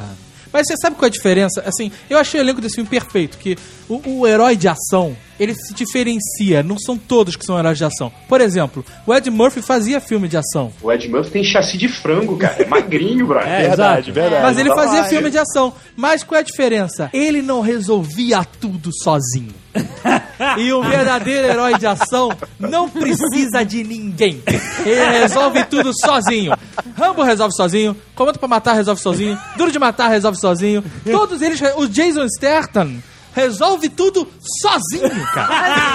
[0.52, 1.64] Mas você sabe qual é a diferença?
[1.66, 5.56] Assim, eu achei o elenco desse filme perfeito, que o, o herói de ação, ele
[5.56, 6.62] se diferencia.
[6.62, 8.12] Não são todos que são heróis de ação.
[8.30, 10.72] Por exemplo, o Ed Murphy fazia filme de ação.
[10.82, 12.62] O Ed Murphy tem chassi de frango, cara.
[12.62, 13.50] É magrinho, brother.
[13.50, 14.14] É, Verdade, exato.
[14.14, 14.44] verdade.
[14.44, 15.74] Mas ele fazia filme de ação.
[15.96, 17.10] Mas qual é a diferença?
[17.14, 19.54] Ele não resolvia tudo sozinho.
[20.58, 22.30] E um verdadeiro herói de ação
[22.60, 24.42] não precisa de ninguém.
[24.84, 26.52] Ele resolve tudo sozinho.
[26.98, 27.96] Rambo resolve sozinho.
[28.16, 29.38] Comando pra matar resolve sozinho.
[29.56, 30.84] Duro de matar resolve sozinho.
[31.10, 31.62] Todos eles.
[31.78, 32.96] O Jason Statham
[33.34, 34.28] resolve tudo
[34.62, 35.94] sozinho, cara.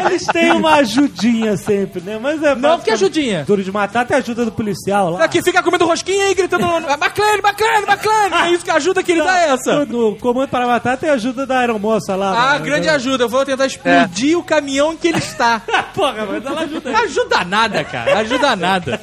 [0.06, 2.18] Eles têm uma ajudinha sempre, né?
[2.20, 3.44] Mas é Não, que ajudinha.
[3.44, 5.24] Duro de matar tem ajuda do policial lá.
[5.24, 8.46] Aqui fica comendo rosquinha e gritando: McLaren, McLaren, McLaren.
[8.46, 9.84] É isso que a ajuda que ele dá é essa.
[9.86, 12.52] No, Comando para Matar tem ajuda da aeromoça lá.
[12.54, 12.64] Ah, né?
[12.64, 13.24] grande ajuda.
[13.24, 15.60] Eu vou tentar explodir o caminhão em que ele está.
[15.94, 16.90] Porra, mas ela ajuda.
[16.92, 18.18] Não ajuda nada, cara.
[18.18, 19.00] Ajuda nada.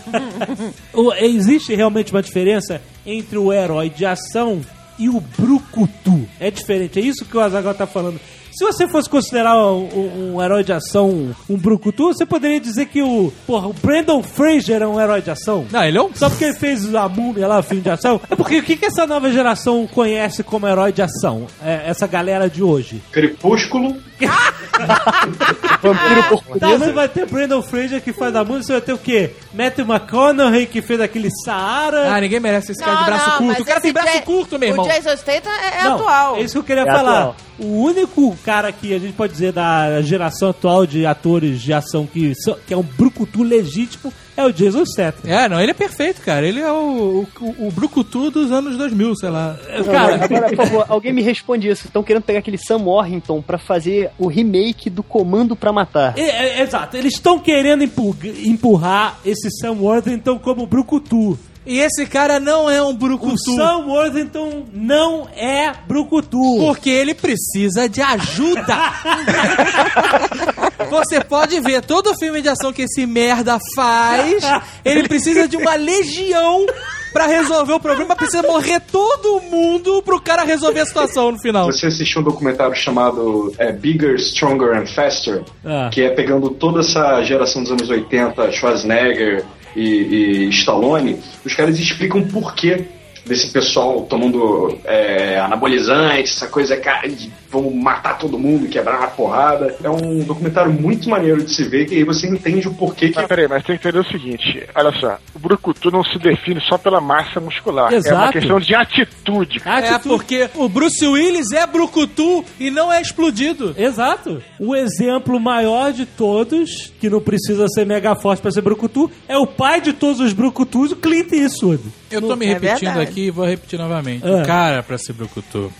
[0.94, 4.62] O- Existe realmente uma diferença entre o herói de ação
[5.02, 6.30] e o brucutu.
[6.40, 8.20] É diferente, é isso que o Azaghal tá falando.
[8.52, 12.86] Se você fosse considerar um, um- um herói de ação um brucutu, você poderia dizer
[12.88, 15.66] que o, porra, o Brandon Fraser é um herói de ação?
[15.72, 16.14] Não, ele é um...
[16.14, 18.20] Só porque ele fez a múmia lá, o filme de ação?
[18.30, 21.48] É porque o que, que essa nova geração conhece como herói de ação?
[21.64, 23.02] É, essa galera de hoje.
[23.12, 23.96] Crepúsculo.
[25.82, 26.60] Vampiro português.
[26.60, 29.32] Tá, você vai ter Brandon Fraser que faz a música, você vai ter o quê?
[29.54, 32.14] Matthew McConaughey que fez aquele Saara.
[32.14, 33.62] Ah, ninguém merece esse cara de braço não, curto.
[33.62, 34.86] O cara tem braço curto, meu irmão.
[34.86, 36.36] O Jason Statham é, é Não, atual.
[36.38, 37.18] É isso que eu queria É falar.
[37.20, 37.36] atual.
[37.62, 42.08] O único cara que a gente pode dizer da geração atual de atores de ação
[42.08, 45.30] que, são- que é um brucutu legítimo é o Jason Statham.
[45.30, 46.48] É, não, ele é perfeito, cara.
[46.48, 49.56] Ele é o, o, o Brucutu dos anos 2000, sei lá.
[49.86, 51.86] Cara, Agora, por favor, alguém me responde isso.
[51.86, 56.18] Estão querendo pegar aquele Sam Worthington pra fazer o remake do Comando pra Matar.
[56.18, 56.22] é-
[56.60, 56.98] é- exato.
[56.98, 61.38] Eles estão querendo empu- empurrar esse Sam Worthington como brucutu.
[61.66, 63.38] E esse cara não é um O Brucutu.
[63.56, 66.58] Sam Worthington não é brucutu.
[66.60, 68.66] Porque ele precisa de ajuda.
[70.90, 74.44] Você pode ver todo filme de ação que esse merda faz,
[74.84, 76.66] ele precisa de uma legião
[77.14, 81.66] pra resolver o problema, precisa morrer todo mundo pro cara resolver a situação no final.
[81.66, 85.90] Você assistiu um documentário chamado é, Bigger, Stronger and Faster, Ah.
[85.94, 89.46] que é pegando toda essa geração dos anos 80, Schwarzenegger
[89.76, 92.86] e, e Stallone, os caras explicam por quê
[93.26, 99.08] desse pessoal tomando é, anabolizantes, essa coisa cara, de vamos matar todo mundo, quebrar uma
[99.08, 99.76] porrada.
[99.84, 103.16] É um documentário muito maneiro de se ver, que aí você entende o porquê que
[103.16, 106.62] Mas peraí, mas tem que entender o seguinte: olha só, o Brucutu não se define
[106.62, 107.92] só pela massa muscular.
[107.94, 108.16] É Exato.
[108.16, 109.62] uma questão de atitude.
[109.66, 113.76] É porque o Bruce Willis é Brucutu e não é explodido.
[113.78, 114.42] Exato.
[114.60, 119.38] O exemplo maior de todos, que não precisa ser mega forte pra ser brucutu, é
[119.38, 121.82] o pai de todos os brucutus, o Clint Eastwood.
[122.10, 123.10] Eu tô me É repetindo verdade.
[123.10, 124.26] aqui e vou repetir novamente.
[124.26, 124.42] Ah.
[124.42, 125.72] O cara, pra ser brucutu,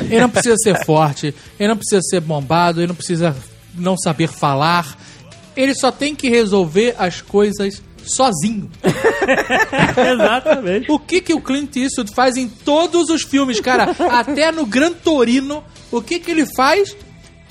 [0.00, 3.36] ele não precisa ser forte, ele não precisa ser bombado, ele não precisa
[3.74, 4.96] não saber falar.
[5.56, 8.70] Ele só tem que resolver as coisas sozinho.
[10.14, 10.90] Exatamente.
[10.90, 13.94] O que que o Clint Eastwood faz em todos os filmes, cara?
[14.10, 16.96] Até no Gran Torino, o que que ele faz?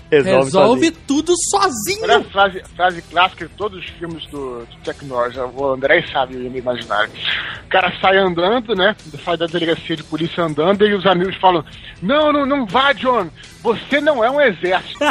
[0.09, 0.97] Resolve, Resolve sozinho.
[1.07, 2.15] tudo Olha sozinho.
[2.17, 6.37] a frase, frase clássica de todos os filmes do, do Chuck Norris, o André sabe
[6.37, 7.11] o imaginário.
[7.65, 8.95] O cara sai andando, né?
[9.23, 11.63] Sai da delegacia de polícia andando e os amigos falam:
[12.01, 13.29] Não, não, não vá, John!
[13.61, 14.99] Você não é um exército.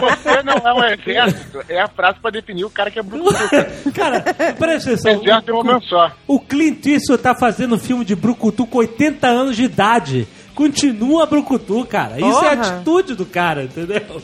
[0.00, 1.60] Você não é um exército.
[1.68, 3.32] É a frase pra definir o cara que é bruto.
[3.94, 4.20] Cara,
[4.58, 5.22] presta atenção.
[5.22, 6.10] Exército é um homem só.
[6.26, 10.26] O Clint Eastwood tá fazendo filme de brucutu com 80 anos de idade.
[10.54, 12.16] Continua brucutu, cara.
[12.18, 12.74] Isso é a Porra.
[12.74, 14.20] atitude do cara, entendeu?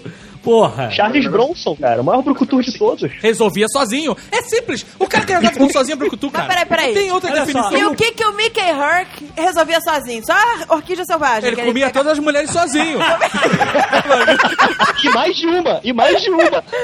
[0.46, 0.90] Porra.
[0.92, 3.10] Charles Bronson, cara, o maior brucutu de todos.
[3.20, 4.16] Resolvia sozinho.
[4.30, 4.86] É simples.
[4.96, 6.46] O cara que resolve tudo sozinho é brucutu, cara.
[6.46, 6.94] peraí, peraí.
[6.94, 7.76] Não tem outra Olha só, definição.
[7.78, 10.24] E o que que o Mickey Herc resolvia sozinho?
[10.24, 11.48] Só a orquídea selvagem.
[11.48, 12.98] Ele comia pega- todas as mulheres sozinho.
[15.04, 16.42] E mais de uma, e mais de uma.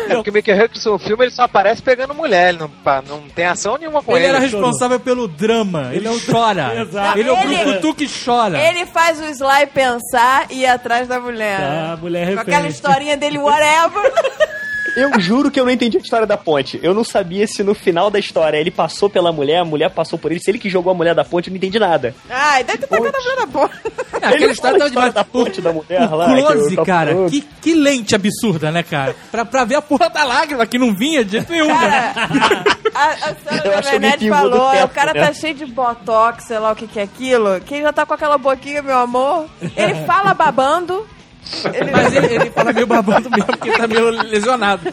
[0.08, 3.02] É porque o Mickey Hurks no filme ele só aparece pegando mulher, ele não, pá,
[3.06, 4.34] não tem ação nenhuma com Ele ele.
[4.34, 5.90] era responsável pelo drama.
[5.92, 6.74] Ele chora.
[6.82, 7.18] Exato.
[7.18, 8.58] Ele é o Ele- brucutu que chora.
[8.60, 11.58] Ele faz o Sly pensar e ir atrás da mulher.
[11.60, 14.12] Tá, a mulher Com aquela historinha dele, whatever.
[14.96, 16.78] Eu juro que eu não entendi a história da ponte.
[16.82, 20.18] Eu não sabia se no final da história ele passou pela mulher, a mulher passou
[20.18, 20.40] por ele.
[20.40, 22.14] Se ele que jogou a mulher da ponte, eu não entendi nada.
[22.28, 23.70] Ai, deve ter pegado a mulher da porra.
[24.12, 26.26] É, aquela Ele história a história da ponte da mulher o lá.
[26.26, 27.14] close, que cara.
[27.30, 29.16] Que, que lente absurda, né, cara?
[29.30, 32.14] Pra, pra ver a porra da lágrima que não vinha de jeito nenhum, né?
[32.94, 35.26] A, a senhora do falou, teto, o cara né?
[35.26, 37.61] tá cheio de botox, sei lá o que que é aquilo.
[37.62, 39.46] Quem já tá com aquela boquinha, meu amor,
[39.76, 41.07] ele fala babando
[41.93, 44.88] Mas ele, ele fala meio babando mesmo, porque tá meio lesionado.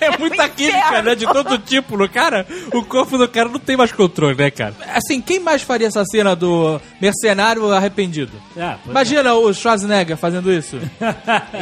[0.00, 1.14] é muita química, né?
[1.14, 2.46] De todo tipo no cara.
[2.72, 4.74] O corpo do cara não tem mais controle, né, cara?
[4.94, 8.32] Assim, quem mais faria essa cena do mercenário arrependido?
[8.56, 10.78] Ah, pois Imagina o Schwarzenegger fazendo isso.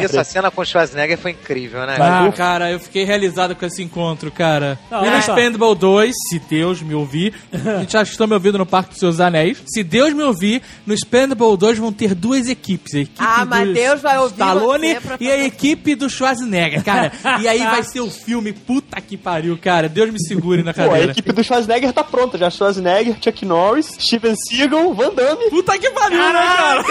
[0.03, 1.97] Isso, a cena com o Schwarzenegger foi incrível, né?
[1.99, 4.79] Ah, cara, eu fiquei realizado com esse encontro, cara.
[4.91, 5.33] Não, e no só.
[5.33, 8.99] Spendable 2, se Deus me ouvir, a gente que estão me ouvindo no Parque dos
[8.99, 9.63] Seus Anéis.
[9.67, 12.95] Se Deus me ouvir, no Spendable 2 vão ter duas equipes.
[12.95, 17.13] A equipe Ah, mas do Deus vai ouvir Stallone e a equipe do Schwarzenegger, cara.
[17.41, 19.89] E aí vai ser o filme, puta que pariu, cara.
[19.89, 21.13] Deus me segure na Pô, a cadeira.
[21.13, 22.51] equipe do Schwarzenegger tá pronta já.
[22.51, 25.51] Schwarzenegger, Chuck Norris, Steven Seagal, Van Damme.
[25.51, 26.83] Puta que pariu, né, cara?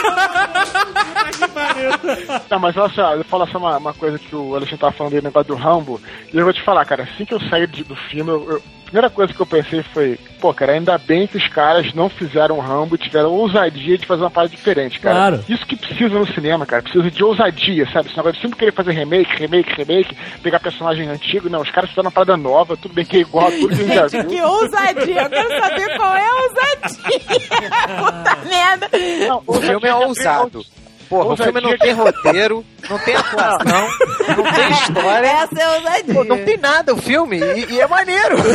[2.49, 4.91] Não, mas olha só, eu vou falar só uma, uma coisa que o Alexandre tava
[4.93, 6.01] falando aí, no negócio do Rambo.
[6.33, 8.63] E eu vou te falar, cara, assim que eu saí de- do filme, eu- eu-
[8.87, 12.59] primeira coisa que eu pensei foi, pô, cara, ainda bem que os caras não fizeram
[12.59, 15.15] Rambo e tiveram ousadia de fazer uma parada diferente, cara.
[15.15, 15.45] Claro.
[15.47, 16.81] Isso que precisa no cinema, cara.
[16.81, 18.07] Precisa de ousadia, sabe?
[18.07, 21.49] Esse negócio de sempre querer fazer remake, remake, remake, pegar personagem antigo.
[21.49, 23.73] Não, os caras fizeram uma parada nova, tudo bem que é igual a tudo que
[23.73, 24.25] a gente já viu.
[24.27, 25.21] que ousadia.
[25.23, 27.19] Eu quero saber qual é a ousadia.
[27.99, 28.89] Puta merda.
[29.27, 30.65] Não, O filme é ousado.
[31.09, 33.87] Porra, o filme não tem roteiro, não tem atuação,
[34.35, 35.27] não tem história.
[35.27, 36.13] Essa é ousadia.
[36.13, 38.35] Pô, não tem nada o filme e, e é maneiro.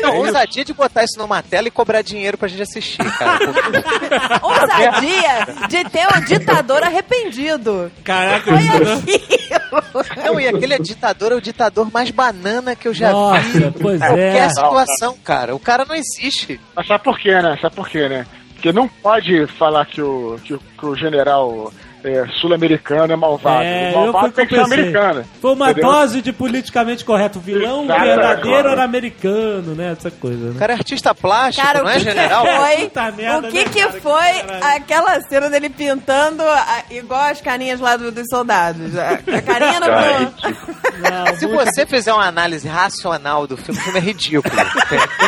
[0.00, 3.38] Não, ousadia de botar isso numa tela e cobrar dinheiro pra gente assistir, cara.
[4.42, 7.90] Ousadia de ter um ditador arrependido.
[8.04, 8.70] Caraca, Foi né?
[8.76, 10.24] aquilo.
[10.24, 13.70] Não, e aquele ditador é o ditador mais banana que eu já Nossa, vi.
[13.80, 14.48] pois Qualquer é.
[14.48, 15.54] situação, cara.
[15.54, 16.60] O cara não existe.
[16.74, 17.58] Mas sabe por quê, né?
[17.60, 18.26] Sabe por quê, né?
[18.58, 23.62] Porque não pode falar que o, que o, que o general é, sul-americano é malvado.
[23.62, 25.24] É, o eu malvado fui tem que ser americano.
[25.40, 25.90] Foi uma entendeu?
[25.92, 27.38] dose de politicamente correto.
[27.38, 28.72] O vilão Exato, verdadeiro agora.
[28.72, 29.92] era americano, né?
[29.92, 30.58] Essa coisa, O né?
[30.58, 32.42] cara é artista plástico, Cara, o não é que, general?
[32.44, 33.12] que foi?
[33.16, 34.00] Merda, o que né, que cara?
[34.00, 38.96] Foi aquela cena dele pintando a- igual as carinhas lá do- dos soldados?
[38.98, 39.86] A, a carinha no.
[39.86, 44.52] Não, Se você fizer uma análise racional do filme, o filme é ridículo.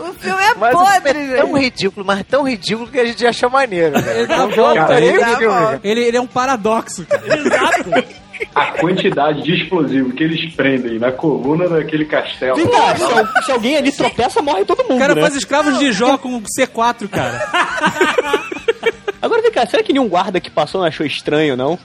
[0.00, 3.04] o filme é Mas o podre, filme é tão ridículo, mas tão ridículo que a
[3.06, 3.98] gente acha maneiro.
[3.98, 5.00] Ele dá volta,
[5.82, 8.04] ele, é um paradoxo, cara.
[8.54, 12.56] A quantidade de explosivo que eles prendem na coluna daquele castelo.
[12.56, 15.20] Vem cá, se, se alguém ali tropeça, morre todo mundo, O cara né?
[15.20, 17.40] faz escravos de Jó com C4, cara.
[19.22, 21.78] Agora vem cá, será que nenhum guarda que passou não achou estranho, não?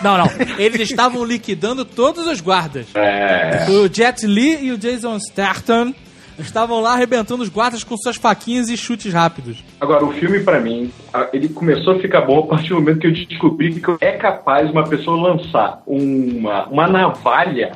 [0.00, 0.30] Não, não.
[0.56, 2.86] Eles estavam liquidando todos os guardas.
[2.94, 3.66] É.
[3.68, 5.92] O Jet Li e o Jason Statham
[6.38, 9.62] estavam lá arrebentando os guardas com suas faquinhas e chutes rápidos.
[9.80, 10.90] Agora, o filme, pra mim,
[11.32, 14.70] ele começou a ficar bom a partir do momento que eu descobri que é capaz
[14.70, 17.72] uma pessoa lançar uma, uma navalha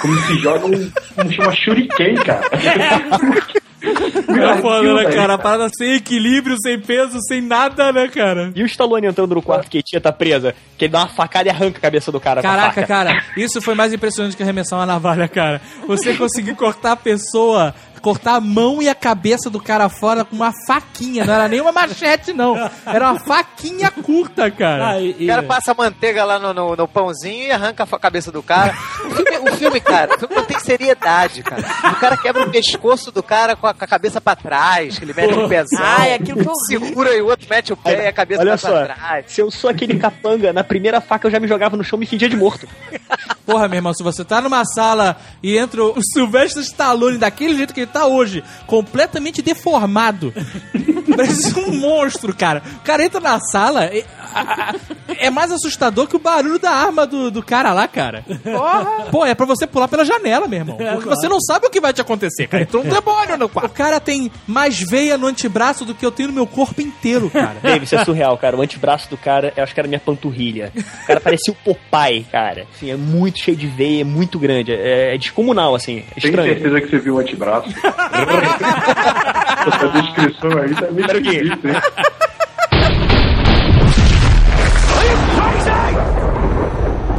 [0.00, 2.42] como se joga um, um chama shuriken, cara.
[3.84, 5.34] É foda, né, cara?
[5.34, 8.50] A parada sem equilíbrio, sem peso, sem nada, né, cara?
[8.54, 11.08] E o Stallone entrando no quarto que a tia tá presa, que ele dá uma
[11.08, 12.86] facada e arranca a cabeça do cara com a Caraca, faca.
[12.86, 15.60] cara, isso foi mais impressionante que arremessar uma navalha, cara.
[15.86, 17.74] Você conseguir cortar a pessoa,
[18.04, 21.24] cortar a mão e a cabeça do cara fora com uma faquinha.
[21.24, 22.54] Não era nem uma machete, não.
[22.84, 24.88] Era uma faquinha curta, cara.
[24.90, 28.30] Ah, e- O cara passa manteiga lá no, no- no pãozinho e arranca a cabeça
[28.30, 28.74] do cara.
[29.06, 31.62] O filme, o filme, cara, o filme não tem seriedade, cara.
[31.92, 35.04] O cara quebra o pescoço do cara com a, com a cabeça pra trás, que
[35.06, 35.80] ele mete o pezão.
[35.82, 38.50] Ai, aquilo que eu Segura e o outro mete o pé e a cabeça Olha
[38.50, 39.24] vai só, pra trás.
[39.32, 42.00] se eu sou aquele capanga, na primeira faca eu já me jogava no chão e
[42.00, 42.68] me fingia de morto.
[43.46, 47.72] Porra, meu irmão, se você tá numa sala e entra o Sylvester Stallone daquele jeito
[47.74, 50.32] que ele tá hoje, completamente deformado,
[51.16, 52.62] parece um monstro, cara.
[52.80, 54.40] O cara entra na sala, é, a-
[54.70, 54.74] a-
[55.18, 58.24] é mais assustador que o barulho da arma do, do cara lá, cara.
[58.42, 59.06] Porra.
[59.10, 60.76] Pô, é pra você pular pela janela, meu irmão.
[60.76, 62.62] Porque você não sabe o que vai te acontecer, cara.
[62.64, 63.70] Entrou um demônio no quarto.
[63.70, 67.30] O cara tem mais veia no antebraço do que eu tenho no meu corpo inteiro,
[67.30, 67.56] cara.
[67.62, 68.56] Dave, isso é surreal, cara.
[68.56, 70.72] O antebraço do cara, eu acho que era minha panturrilha.
[71.04, 72.66] O cara parecia o Popeye, cara.
[72.74, 74.72] Assim, é muito cheio de veia, é muito grande.
[74.72, 75.98] É, é descomunal, assim.
[76.16, 76.52] É Tem estranho.
[76.54, 77.68] certeza que você viu o antebraço?
[79.66, 81.76] Essa descrição aí tá meio esquisita, hein?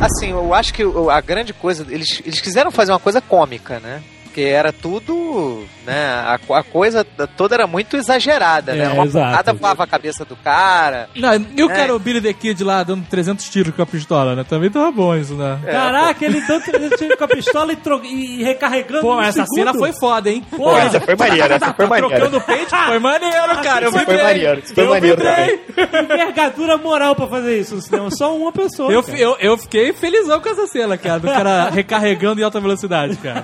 [0.02, 4.04] Assim, eu acho que a grande coisa, eles, eles quiseram fazer uma coisa cômica, né?
[4.24, 6.06] Porque era tudo, né?
[6.26, 7.06] A, a coisa
[7.38, 8.86] toda era muito exagerada, né?
[8.86, 9.54] É, Uma exato.
[9.56, 11.10] voava a cabeça do cara.
[11.16, 11.76] Não, e o É.
[11.76, 14.44] cara, o Billy the Kid lá, dando 300 tiros com a pistola, né?
[14.44, 15.60] Também tava bom isso, né?
[15.66, 18.02] Caraca, ele dando 300 tiros com a pistola e, tro...
[18.04, 19.56] e recarregando Pô, essa segundo.
[19.56, 20.46] cena foi foda, hein?
[20.56, 22.16] Pô, Essa foi maneira, essa foi maneira.
[22.16, 23.86] Trocando o peito, foi maneiro, cara.
[23.86, 25.66] Eu Isso foi maneiro, isso foi Eu maneiro vibrei.
[26.04, 28.10] envergadura moral pra fazer isso no cinema.
[28.12, 28.92] Só uma pessoa.
[28.92, 29.18] Eu, cara.
[29.18, 33.44] eu, eu fiquei felizão com essa cena, cara, do cara recarregando em alta velocidade, cara.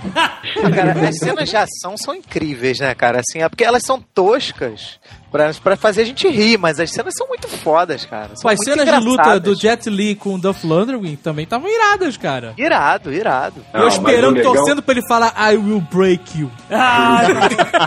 [0.76, 2.31] cara, as cenas de ação são incríveis,
[2.80, 3.20] né, cara?
[3.20, 5.00] Assim, é porque elas são toscas
[5.32, 8.30] pra, pra fazer a gente rir, mas as cenas são muito fodas, cara.
[8.36, 9.42] São Pô, as muito cenas de luta engraçadas.
[9.42, 12.54] do Jet Li com o Dolph Lundgren também estavam iradas, cara.
[12.58, 13.64] Irado, irado.
[13.74, 16.52] E eu esperando, torcendo pra ele falar I will break you.
[16.72, 17.22] Ah,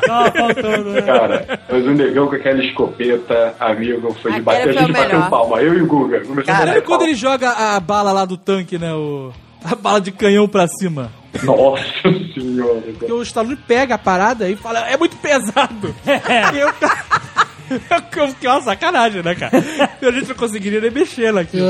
[0.06, 1.02] tava faltando, né?
[1.02, 4.68] Cara, mas o negão com aquela escopeta, amigo, foi de bater.
[4.68, 5.30] A gente bateu melhor.
[5.30, 6.20] palma, eu e o Guga.
[6.20, 7.04] Começamos a Sabe bater quando palma.
[7.04, 8.92] ele joga a bala lá do tanque, né?
[8.94, 9.32] O,
[9.72, 11.10] a bala de canhão pra cima.
[11.42, 11.82] Nossa
[12.34, 12.82] senhora.
[12.98, 15.94] Porque o Stallone pega a parada e fala, é muito pesado.
[16.54, 16.72] e eu,
[18.40, 19.52] que é uma sacanagem, né, cara?
[20.02, 21.64] A gente não conseguiria nem mexer naquilo.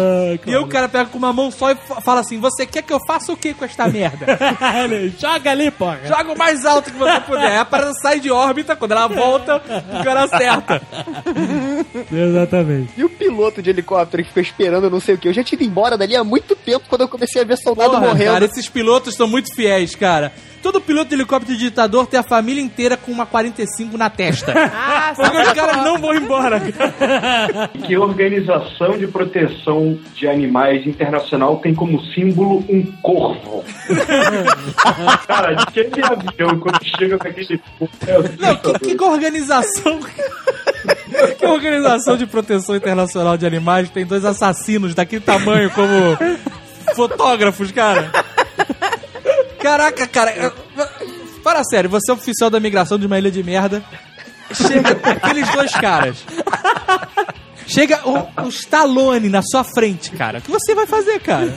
[0.47, 2.83] e aí o cara pega com uma mão só e fa- fala assim: Você quer
[2.83, 4.27] que eu faça o que com esta merda?
[5.19, 6.01] Joga ali, porra.
[6.05, 7.47] Joga o mais alto que você puder.
[7.53, 10.83] Aí a parada sai de órbita, quando ela volta, o cara acerta.
[12.13, 12.93] Exatamente.
[12.97, 15.29] E o piloto de helicóptero que ficou esperando não sei o que.
[15.29, 17.91] Eu já tinha ido embora dali há muito tempo quando eu comecei a ver soldado
[17.93, 18.33] Porra, morrendo.
[18.33, 20.33] cara, esses pilotos são muito fiéis, cara.
[20.65, 24.55] Todo piloto de helicóptero de ditador tem a família inteira com uma 45 na testa.
[24.97, 26.61] Ah, Porque os caras não vão embora.
[27.87, 33.63] Que organização de proteção de animais internacional tem como símbolo um corvo?
[35.27, 37.61] Cara, aquele avião, quando chega com aquele.
[38.39, 40.01] Não, que, que organização.
[41.39, 46.17] que organização de proteção internacional de animais tem dois assassinos daquele tamanho como
[46.95, 48.11] fotógrafos, cara?
[49.65, 50.53] Caraca, cara.
[51.43, 53.83] Para sério, você é oficial da migração de uma ilha de merda.
[54.53, 56.19] Chega aqueles dois caras.
[57.67, 60.41] Chega o, o Stallone na sua frente, cara.
[60.41, 61.51] O que você vai fazer, cara?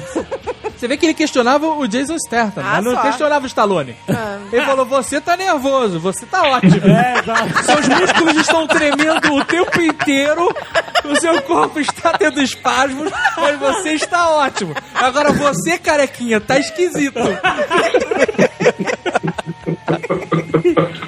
[0.78, 3.02] Você vê que ele questionava o Jason Statham, Ah, mas não só.
[3.02, 3.96] questionava o Stallone.
[4.10, 4.38] Ah.
[4.52, 6.78] Ele falou: Você tá nervoso, você tá ótimo.
[6.88, 7.64] É, exato.
[7.64, 10.56] Seus músculos estão tremendo o tempo inteiro,
[11.04, 14.74] o seu corpo está tendo espasmos, mas você está ótimo.
[14.94, 17.20] Agora você, carequinha, tá esquisito.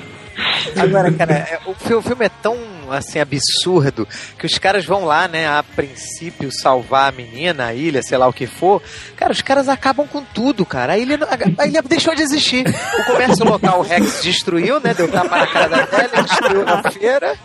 [0.81, 2.57] Agora, cara, é, o, fi- o filme é tão,
[2.91, 4.07] assim, absurdo
[4.37, 8.27] que os caras vão lá, né, a princípio salvar a menina, a ilha, sei lá
[8.27, 8.81] o que for.
[9.15, 10.93] Cara, os caras acabam com tudo, cara.
[10.93, 11.19] A ilha,
[11.57, 12.65] a, ilha deixou de existir.
[12.99, 16.91] O comércio local, o Rex, destruiu, né, deu tapa na cara da tela, destruiu a
[16.91, 17.35] feira.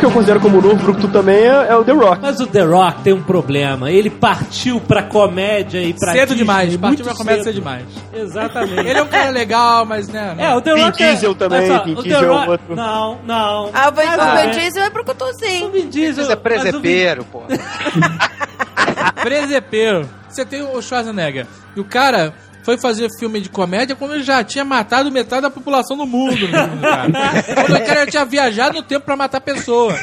[0.00, 2.22] que eu considero como novo, Brucutu também, é, é o The Rock.
[2.22, 3.90] Mas o The Rock tem um problema.
[3.90, 7.84] Ele partiu pra comédia e pra Cedo Disney demais, muito partiu pra comédia cedo demais.
[8.12, 8.80] Exatamente.
[8.88, 10.34] Ele é um cara legal, mas né.
[10.38, 12.50] É, o The Vin Rock é- Diesel também, só, Vin o The Diesel é Rock-
[12.50, 12.74] outro.
[12.76, 13.70] Não, não.
[13.72, 15.70] Ah, o Vin Mas, o é, Vin Diesel é pro O Cutuzinho.
[15.70, 16.22] Vin Diesel...
[16.22, 17.42] Isso é o Vin- presepeiro, pô.
[19.22, 20.08] Presepeiro.
[20.28, 21.46] Você tem o Schwarzenegger.
[21.76, 22.32] E o cara
[22.62, 26.48] foi fazer filme de comédia quando ele já tinha matado metade da população do mundo.
[26.50, 27.42] cara.
[27.66, 29.94] quando o cara já tinha viajado no tempo pra matar pessoa.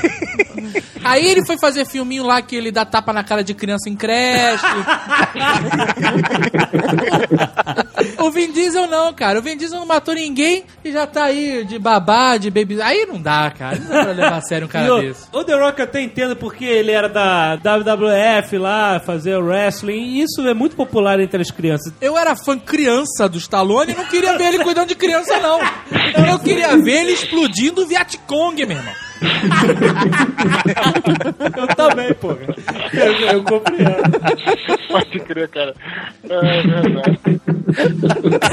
[1.03, 3.95] Aí ele foi fazer filminho lá que ele dá tapa na cara de criança em
[3.95, 4.63] creche.
[8.19, 9.39] o Vin Diesel não, cara.
[9.39, 12.81] O Vin Diesel não matou ninguém e já tá aí de babá, de baby.
[12.81, 13.77] Aí não dá, cara.
[13.77, 15.27] Não dá pra levar a sério um E cara o, desse.
[15.31, 20.21] o The Rock eu até entendo porque ele era da WWF lá, fazer wrestling, e
[20.21, 21.93] isso é muito popular entre as crianças.
[22.01, 25.59] Eu era fã criança do Stallone e não queria ver ele cuidando de criança, não.
[26.29, 28.93] Eu queria ver ele explodindo o Vietcong, meu irmão.
[31.57, 32.31] Eu também, pô.
[32.93, 34.19] Eu, eu compreendo.
[34.89, 35.73] Pode crer, cara.
[36.23, 37.41] É verdade.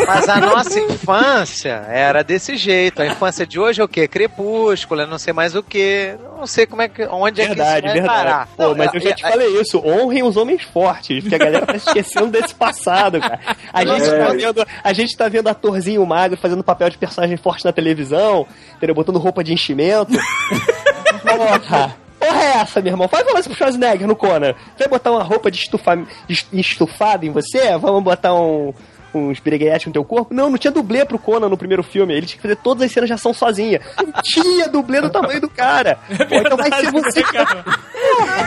[0.06, 3.02] Mas a nossa infância era desse jeito.
[3.02, 4.08] A infância de hoje é o quê?
[4.08, 6.16] Crepúsculo, é não sei mais o quê.
[6.44, 7.02] Não sei como é que.
[7.06, 8.22] Onde é que Verdade, isso vai verdade.
[8.22, 8.48] parar.
[8.54, 9.78] Pô, Não, mas eu já é- te falei isso.
[9.82, 13.40] Honrem os homens fortes, porque a galera tá esquecendo desse passado, cara.
[13.72, 17.64] A gente, tá vendo, a gente tá vendo atorzinho magro fazendo papel de personagem forte
[17.64, 18.94] na televisão, entendeu?
[18.94, 20.12] Botando roupa de enchimento.
[21.24, 21.96] Porra!
[22.18, 23.08] Porra é essa, meu irmão?
[23.08, 24.54] Falar isso pro Schwarzenegger no Conan.
[24.78, 25.96] Vai botar uma roupa de, estufa,
[26.28, 27.76] de estufado em você?
[27.78, 28.72] Vamos botar um,
[29.18, 30.34] uns biriguetes no teu corpo?
[30.34, 32.14] Não, não tinha dublê pro Conan no primeiro filme.
[32.14, 33.80] Ele tinha que fazer todas as cenas de ação sozinha.
[33.98, 35.98] Não tinha dublê do tamanho do cara.
[36.28, 37.64] Pô, então vai ser você, cara.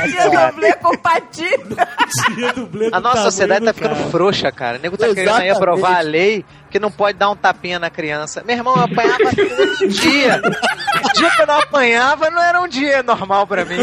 [0.09, 1.87] Tinha dublê com patina.
[2.33, 4.09] Tinha dublê A nossa sociedade tá do ficando cara.
[4.09, 4.77] frouxa, cara.
[4.77, 5.57] O nego tá querendo aí Exatamente.
[5.57, 8.43] aprovar a lei que não pode dar um tapinha na criança.
[8.45, 10.41] Meu irmão, eu apanhava todo dia.
[10.43, 13.77] O dia que eu não apanhava não era um dia normal pra mim.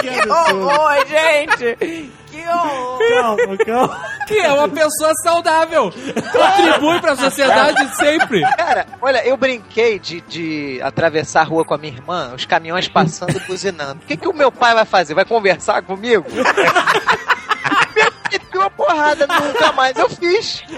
[0.00, 2.10] Que horror, gente.
[2.38, 2.98] Que horror.
[3.08, 4.04] Calma, calma.
[4.26, 5.90] que é uma pessoa saudável.
[5.90, 8.42] Contribui pra sociedade sempre.
[8.56, 12.86] Cara, olha, eu brinquei de, de atravessar a rua com a minha irmã, os caminhões
[12.88, 14.00] passando e buzinando.
[14.02, 15.14] O que, que o meu pai vai fazer?
[15.14, 16.26] Vai conversar comigo?
[18.78, 20.62] Porrada, nunca mais eu fiz.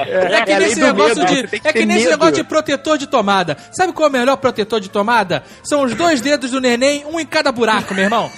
[0.00, 1.60] É que É lei nesse negócio medo, de.
[1.60, 2.10] que É que nesse medo.
[2.10, 3.56] negócio de protetor de tomada.
[3.72, 5.42] Sabe qual é o melhor protetor de tomada?
[5.62, 8.30] São os dois dedos do neném, um em cada buraco, meu irmão.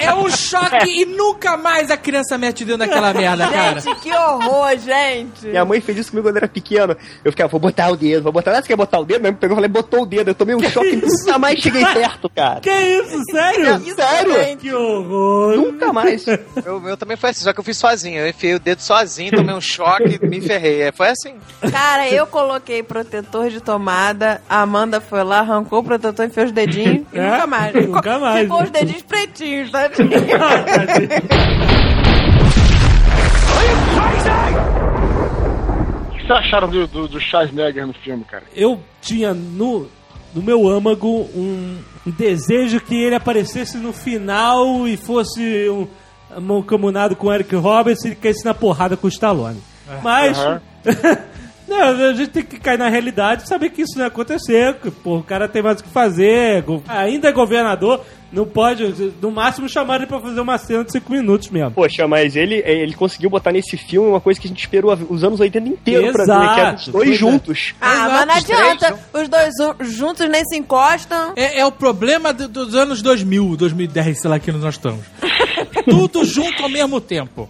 [0.00, 3.80] É um choque e nunca mais a criança mete dentro daquela merda, cara.
[3.80, 5.46] Gente, que horror, gente.
[5.46, 6.96] Minha mãe fez isso comigo quando eu era pequeno.
[7.24, 8.52] Eu ficava, vou botar o dedo, vou botar.
[8.52, 9.20] Não, você quer botar o dedo?
[9.20, 10.30] Minha mãe pegou e falei, botou o dedo.
[10.30, 12.60] Eu tomei um choque e nunca mais cheguei perto, cara.
[12.60, 13.80] Que isso, sério?
[13.94, 14.56] Sério?
[14.58, 15.56] Que horror.
[15.56, 16.24] Nunca mais.
[16.64, 18.18] Eu, eu também foi assim, só que eu fiz sozinho.
[18.20, 20.82] Eu enfiei o dedo sozinho, tomei um choque e me ferrei.
[20.82, 21.34] É, Foi assim.
[21.70, 26.52] Cara, eu coloquei protetor de tomada, a Amanda foi lá, arrancou o protetor, enfiou os
[26.52, 27.30] dedinhos e É?
[27.30, 27.74] nunca mais.
[27.86, 28.64] Nunca mais, Ficou né?
[28.64, 29.88] os dedinhos pretinhos, tá?
[29.88, 30.08] tadinho.
[36.08, 38.44] O que vocês acharam do, do, do Schwarzenegger no filme, cara?
[38.54, 39.88] Eu tinha no,
[40.34, 45.86] no meu âmago um, um desejo que ele aparecesse no final e fosse um
[46.40, 49.62] mancomunado com o Eric Roberts e ele caísse na porrada com o Stallone.
[50.02, 50.38] Mas.
[50.38, 50.60] Aham.
[51.68, 54.74] Não, a gente tem que cair na realidade e saber que isso não ia acontecer.
[54.74, 56.64] que, Pô, o cara tem mais o que fazer.
[56.86, 58.02] Ainda é governador,
[58.32, 61.72] não pode, no máximo, chamar ele pra fazer uma cena de 5 minutos mesmo.
[61.72, 65.24] Poxa, mas ele, ele conseguiu botar nesse filme uma coisa que a gente esperou os
[65.24, 67.12] anos 80 inteiro pra ver, que era os Exato, dois pois é.
[67.18, 67.74] juntos.
[67.80, 68.98] Ah, Exato, mas não adianta.
[69.12, 69.54] Os dois
[69.92, 71.32] juntos nem se encostam.
[71.34, 75.04] É, é o problema do- dos anos 2000, 2010, sei lá que nós estamos.
[75.88, 77.48] Tudo junto ao mesmo tempo.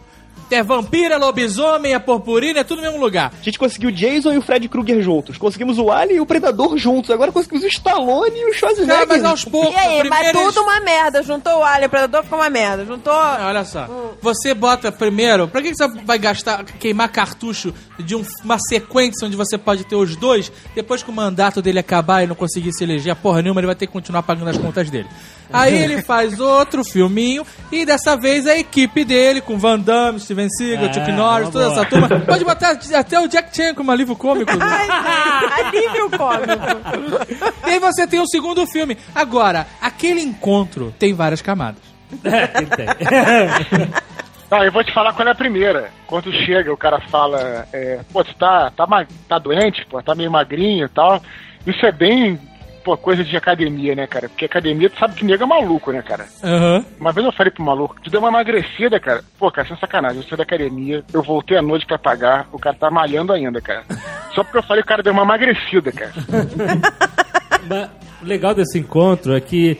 [0.48, 3.32] É vampiro, é lobisomem, é purpurina, é tudo no mesmo lugar.
[3.40, 5.36] A gente conseguiu o Jason e o Fred Krueger juntos.
[5.36, 7.10] Conseguimos o Alien e o Predador juntos.
[7.10, 8.94] Agora conseguimos o Stallone e o Schwarzenegger.
[8.94, 9.74] Cara, mas aos poucos.
[9.74, 11.22] E aí, mas eles- tudo uma merda.
[11.22, 12.84] Juntou o Alien, o Predador ficou uma merda.
[12.84, 13.12] Juntou...
[13.12, 13.88] Ah, Olha só,
[14.22, 15.48] você bota primeiro.
[15.48, 19.82] Pra que que você vai gastar, queimar cartucho de um- uma sequência onde você pode
[19.84, 20.52] ter os dois?
[20.76, 23.66] Depois que o mandato dele acabar e não conseguir se eleger a porra nenhuma, ele
[23.66, 25.08] vai ter que continuar pagando as contas dele.
[25.52, 30.48] Aí ele faz outro filminho e dessa vez a equipe dele, com Van Damme, Steven
[30.50, 32.08] Seagal, É, Chuck Norris, toda vamos essa turma.
[32.20, 34.52] Pode botar até o Jack Chan como alívio cômico.
[34.56, 37.46] Alívio cômico.
[37.66, 38.96] e aí você tem o segundo filme.
[39.14, 41.80] Agora, aquele encontro tem várias camadas.
[42.24, 42.86] É, ele tem.
[44.50, 45.90] Não, eu vou te falar qual é a primeira.
[46.06, 48.86] Quando chega, o cara fala, é, pô, tu tá, tá,
[49.28, 51.20] tá doente, pô, tá meio magrinho e tal.
[51.66, 52.38] Isso é bem,
[52.86, 54.28] pô, coisa de academia, né, cara?
[54.28, 56.24] Porque academia, tu sabe que nego é maluco, né, cara?
[56.40, 56.84] Aham.
[57.00, 59.24] Uma vez eu falei pro maluco, tu deu uma emagrecida, cara.
[59.36, 62.60] Pô, cara, sem sacanagem, eu saí da academia, eu voltei à noite pra pagar, o
[62.60, 63.82] cara tá malhando ainda, cara.
[64.36, 66.12] Só porque eu falei, o cara deu uma emagrecida, cara.
[68.22, 69.76] O legal desse encontro é que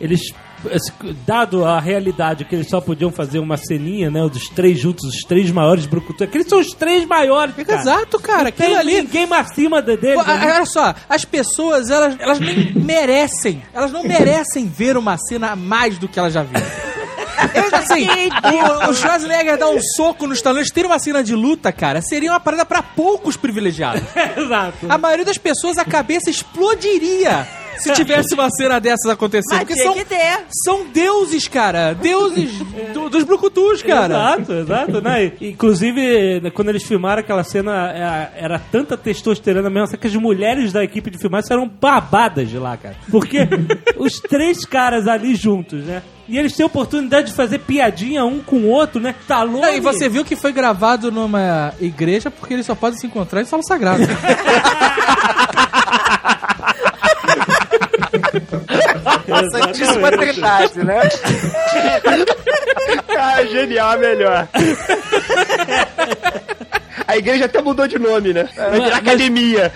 [0.00, 0.34] eles,
[1.26, 4.20] dado a realidade que eles só podiam fazer uma ceninha, né?
[4.28, 6.22] Dos três juntos, os três maiores brucutus.
[6.22, 7.80] Aqueles são os três maiores, cara.
[7.80, 8.48] Exato, cara.
[8.48, 9.02] Aquilo ali.
[9.02, 10.16] ninguém mais acima de- deles.
[10.22, 10.52] Pô, né?
[10.54, 13.62] Olha só, as pessoas, elas, elas nem merecem.
[13.72, 16.66] Elas não merecem ver uma cena a mais do que elas já viram.
[17.54, 21.70] Eu, assim, o, o Schwarzenegger dar um soco nos talões, ter uma cena de luta,
[21.70, 24.02] cara, seria uma parada pra poucos privilegiados.
[24.36, 24.86] Exato.
[24.88, 27.46] A maioria das pessoas, a cabeça explodiria
[27.78, 29.58] se tivesse uma cena dessas acontecendo.
[29.58, 30.38] Mas Porque tinha são, que ter.
[30.64, 31.94] são deuses, cara.
[31.94, 32.50] Deuses
[32.92, 34.14] do- dos brucutus, cara.
[34.38, 35.00] Exato, exato.
[35.00, 35.32] Né?
[35.40, 40.72] Inclusive, quando eles filmaram aquela cena, era, era tanta testosterona mesmo, só que as mulheres
[40.72, 42.96] da equipe de filmagem eram babadas de lá, cara.
[43.10, 43.38] Porque
[43.96, 46.02] os três caras ali juntos, né?
[46.28, 49.14] E eles têm a oportunidade de fazer piadinha um com o outro, né?
[49.26, 49.62] Talone.
[49.62, 53.40] Não, e você viu que foi gravado numa igreja porque eles só podem se encontrar
[53.40, 53.62] em solo
[59.02, 59.50] sagrado.
[59.50, 61.00] Santíssima Trindade, né?
[63.18, 64.48] ah, genial, melhor.
[67.06, 68.48] A igreja até mudou de nome, né?
[68.56, 69.72] Vai virar academia.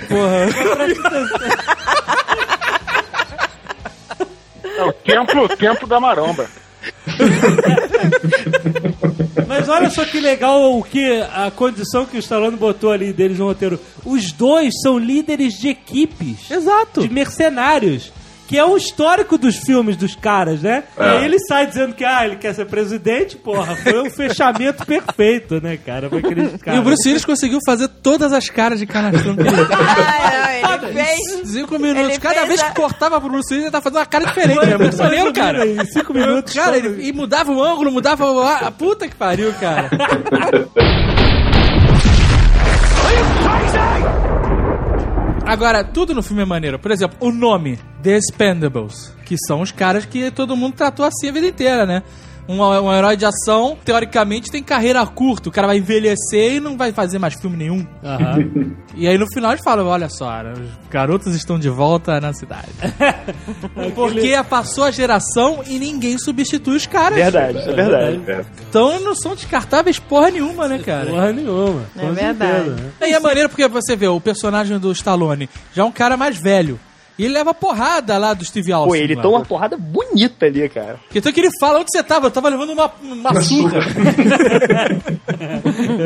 [4.76, 6.48] É o templo, o templo da maromba.
[9.46, 13.38] Mas olha só que legal o que a condição que o Stallone botou ali deles
[13.38, 13.78] no roteiro.
[14.04, 16.50] Os dois são líderes de equipes.
[16.50, 17.02] Exato.
[17.02, 18.12] De mercenários.
[18.52, 20.84] Que é o histórico dos filmes dos caras, né?
[20.98, 23.74] E aí ele sai dizendo que, ah, ele quer ser presidente, porra.
[23.76, 26.10] Foi um fechamento perfeito, né, cara?
[26.10, 26.80] Pra aqueles E caras.
[26.80, 30.92] o Bruce Willis conseguiu fazer todas as caras de canastrão que ele Ah, não, ele
[30.92, 31.48] fez.
[31.48, 32.10] Cinco minutos.
[32.10, 34.58] Ele Cada vez a- que cortava pro Bruce Willis, ele tava fazendo uma cara diferente.
[34.70, 35.66] É muito maneiro, cara.
[35.66, 36.52] Em cinco minutos.
[36.52, 38.38] Cara, ele, e mudava o ângulo, mudava o...
[38.42, 39.88] A puta que pariu, cara.
[45.44, 46.78] Agora, tudo no filme é maneiro.
[46.78, 51.28] Por exemplo, o nome, The Expendables, que são os caras que todo mundo tratou assim
[51.28, 52.02] a vida inteira, né?
[52.48, 55.48] Um, um herói de ação, teoricamente, tem carreira curta.
[55.48, 57.86] O cara vai envelhecer e não vai fazer mais filme nenhum.
[58.02, 58.72] Aham.
[58.94, 62.68] E aí no final eles falam: olha só, os garotos estão de volta na cidade.
[63.94, 67.16] Porque passou a geração e ninguém substitui os caras.
[67.16, 68.20] Verdade, é verdade.
[68.68, 71.06] Então não são descartáveis porra nenhuma, né, cara?
[71.06, 71.84] Porra nenhuma.
[71.96, 72.64] É verdade.
[72.64, 73.08] certeza, né?
[73.08, 76.36] E é maneiro porque você vê o personagem do Stallone já é um cara mais
[76.38, 76.78] velho.
[77.18, 78.88] E ele leva porrada lá do Steve Austin.
[78.88, 80.98] Pô, ele toma uma porrada bonita ali, cara.
[81.14, 82.26] Então que ele fala, onde você tava?
[82.26, 83.80] Eu tava levando uma, uma surra.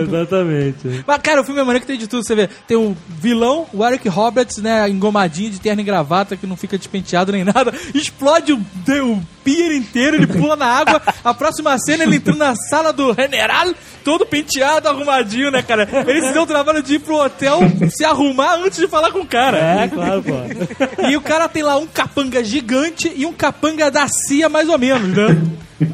[0.03, 1.05] Exatamente.
[1.07, 2.25] Mas, cara, o filme é maneiro que tem de tudo.
[2.25, 6.47] Você vê, tem o vilão, o Eric Roberts, né, engomadinho, de terno e gravata, que
[6.47, 7.73] não fica despenteado nem nada.
[7.95, 11.01] Explode o, o pier inteiro, ele pula na água.
[11.23, 13.73] A próxima cena, ele entrando na sala do general,
[14.03, 15.89] todo penteado, arrumadinho, né, cara?
[16.05, 19.21] Ele se deu o trabalho de ir pro hotel se arrumar antes de falar com
[19.21, 19.57] o cara.
[19.57, 21.07] É, claro, pô.
[21.09, 24.79] E o cara tem lá um capanga gigante e um capanga da CIA, mais ou
[24.79, 25.41] menos, né?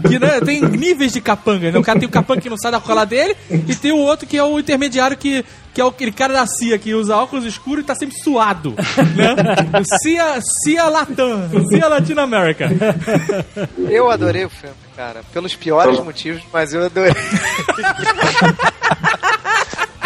[0.08, 1.78] Que né, tem níveis de capanga, né?
[1.78, 4.26] O cara tem o capanga que não sai da cola dele e tem o outro
[4.28, 7.44] que é o intermediário que, que é o- aquele cara da CIA que usa óculos
[7.44, 8.74] escuros e tá sempre suado,
[9.16, 9.34] né?
[9.80, 12.68] O CIA, CIA Latam, CIA Latina America.
[13.90, 15.22] Eu adorei o filme, cara.
[15.32, 17.12] Pelos piores motivos, mas eu adorei.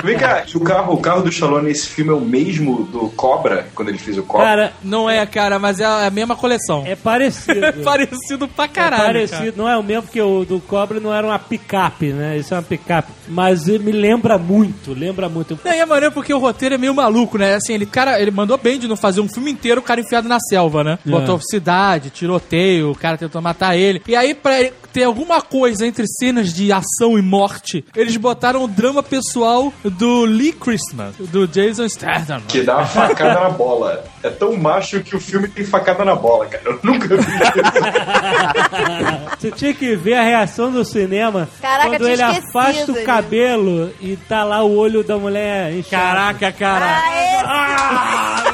[0.07, 3.67] Vem cá, o carro, o carro do Stallone nesse filme é o mesmo do Cobra,
[3.75, 4.47] quando ele fez o Cobra?
[4.47, 6.85] Cara, Não é, cara, mas é a mesma coleção.
[6.87, 7.57] é parecido.
[7.67, 9.05] É parecido pra É caralho.
[9.05, 9.53] parecido, cara.
[9.57, 12.37] não é o mesmo porque o do Cobra não era uma picape, né?
[12.39, 13.11] Isso é uma picape.
[13.29, 15.59] Mas ele me lembra muito, lembra muito.
[15.65, 17.55] Não, e é maneiro porque o roteiro é meio maluco, né?
[17.55, 20.29] Assim, ele, cara, ele mandou bem de não fazer um filme inteiro o cara enfiado
[20.29, 20.99] na selva, né?
[21.07, 21.11] É.
[21.11, 24.01] Botou cidade, tiroteio, o cara tentou matar ele.
[24.07, 28.63] E aí, pra ele ter alguma coisa entre cenas de ação e morte, eles botaram
[28.65, 32.41] o drama pessoal do Lee Christmas, do Jason Statham.
[32.49, 34.05] Que dá uma facada na bola.
[34.23, 36.63] É tão macho que o filme tem facada na bola, cara.
[36.65, 37.27] Eu nunca vi
[39.39, 44.17] Você tinha que ver a reação do cinema Caraca, quando ele afasta o cabelo e
[44.17, 46.03] tá lá o olho da mulher inchado.
[46.03, 47.03] Caraca, cara.
[47.45, 48.45] Ah,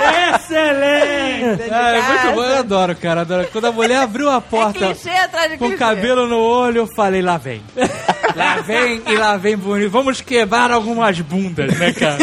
[0.34, 1.62] Excelente!
[1.70, 3.20] É, é muito bom, eu adoro, cara.
[3.22, 3.48] Adoro.
[3.52, 7.22] Quando a mulher abriu a é porta de com o cabelo no olho, eu falei,
[7.22, 7.62] lá vem.
[8.36, 9.90] Lá vem e lá vem bonito.
[9.90, 12.16] Vamos quebrar algumas bundas, né, cara?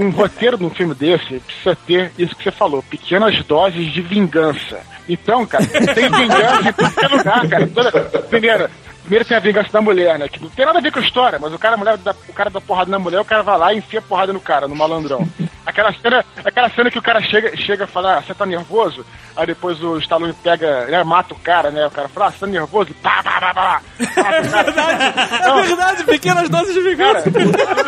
[0.00, 4.00] Um, roteiro de um filme desse precisa ter isso que você falou, pequenas doses de
[4.00, 4.78] vingança.
[5.08, 7.66] Então, cara, tem vingança em é lugar, cara.
[7.66, 7.90] Toda,
[8.30, 8.70] primeiro,
[9.02, 10.28] primeiro tem a vingança da mulher, né?
[10.28, 11.98] Que não tem nada a ver com a história, mas o cara, mulher
[12.28, 14.68] o cara dá porrada na mulher, o cara vai lá e enfia porrada no cara,
[14.68, 15.28] no malandrão.
[15.66, 19.04] Aquela cena, aquela cena que o cara chega, chega a falar, "Ah, você tá nervoso?
[19.36, 21.86] Aí depois o Stallone pega, né, mata o cara, né?
[21.86, 22.94] O cara fala, ah, você tá nervoso?
[23.02, 23.82] Pá, pá, pá, pá.
[24.00, 24.42] O cara.
[25.46, 27.30] Não, É verdade, pequenas doses de Cara, vingança.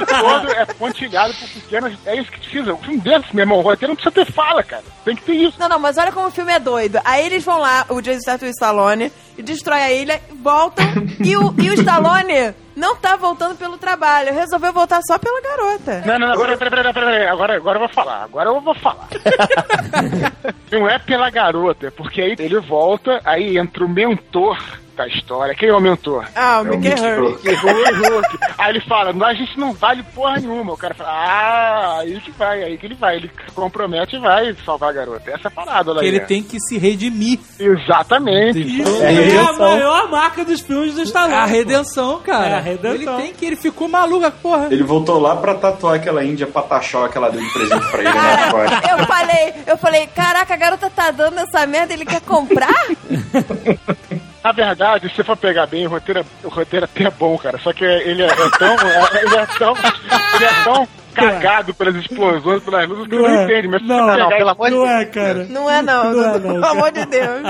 [0.06, 1.94] todo é pontilhado por pequenas.
[2.04, 2.74] É isso que precisa.
[2.74, 4.82] O filme desse, meu irmão, o roteiro não precisa ter fala, cara.
[5.04, 5.58] Tem que ter isso.
[5.58, 7.00] Não, não, mas olha como o filme é doido.
[7.04, 9.12] Aí eles vão lá, o Jason Statham e o Stallone, e
[9.42, 10.84] destrói a ilha, voltam,
[11.24, 16.02] e o, e o Stallone não tá voltando pelo trabalho, resolveu voltar só pela garota.
[16.06, 17.28] Não, não, não, peraí, peraí, peraí, peraí, peraí.
[17.28, 18.22] Agora, agora eu vou falar.
[18.22, 19.08] Agora eu vou falar.
[20.70, 24.58] não é pela garota, é porque aí ele volta, aí entra o mentor
[24.98, 25.54] da história.
[25.54, 26.26] Quem é o mentor?
[26.34, 27.38] Ah, o É Mickey Hurley.
[27.54, 28.38] Hulk.
[28.58, 30.72] Aí ele fala, "Não, a gente não vale porra nenhuma.
[30.72, 33.16] O cara fala, ah, aí que vai, aí que ele vai.
[33.16, 35.30] Ele se compromete e vai salvar a garota.
[35.30, 36.00] Essa é a parada lá.
[36.00, 37.38] Que ele tem que se redimir.
[37.58, 38.60] Exatamente.
[38.60, 41.34] Isso É a é, a maior marca dos filmes do Stallone.
[41.34, 42.46] A redenção, cara.
[42.48, 43.14] É a redenção.
[43.14, 44.66] Ele tem que, ele ficou maluco, porra.
[44.70, 48.08] Ele voltou lá pra tatuar aquela índia pataxó que ela deu de presente pra ele
[48.12, 48.90] na costa.
[48.90, 52.74] Eu falei, eu falei, caraca, a garota tá dando essa merda, ele quer comprar?
[54.42, 57.36] Na verdade, se você for pegar bem, o roteiro, é- o roteiro até é bom,
[57.36, 57.58] cara.
[57.58, 58.74] Só que ele é, é tão.
[58.74, 59.74] é- ele é tão.
[60.34, 63.44] Ele é tão cagado pelas explosões, pelas luzes, que Não não é.
[63.44, 63.68] entende.
[63.68, 65.00] Mas Não, não, pelo amor de Não Deus.
[65.00, 65.46] é, cara.
[65.48, 66.72] Não é não, Não é não, pelo cara.
[66.72, 67.40] amor de Deus.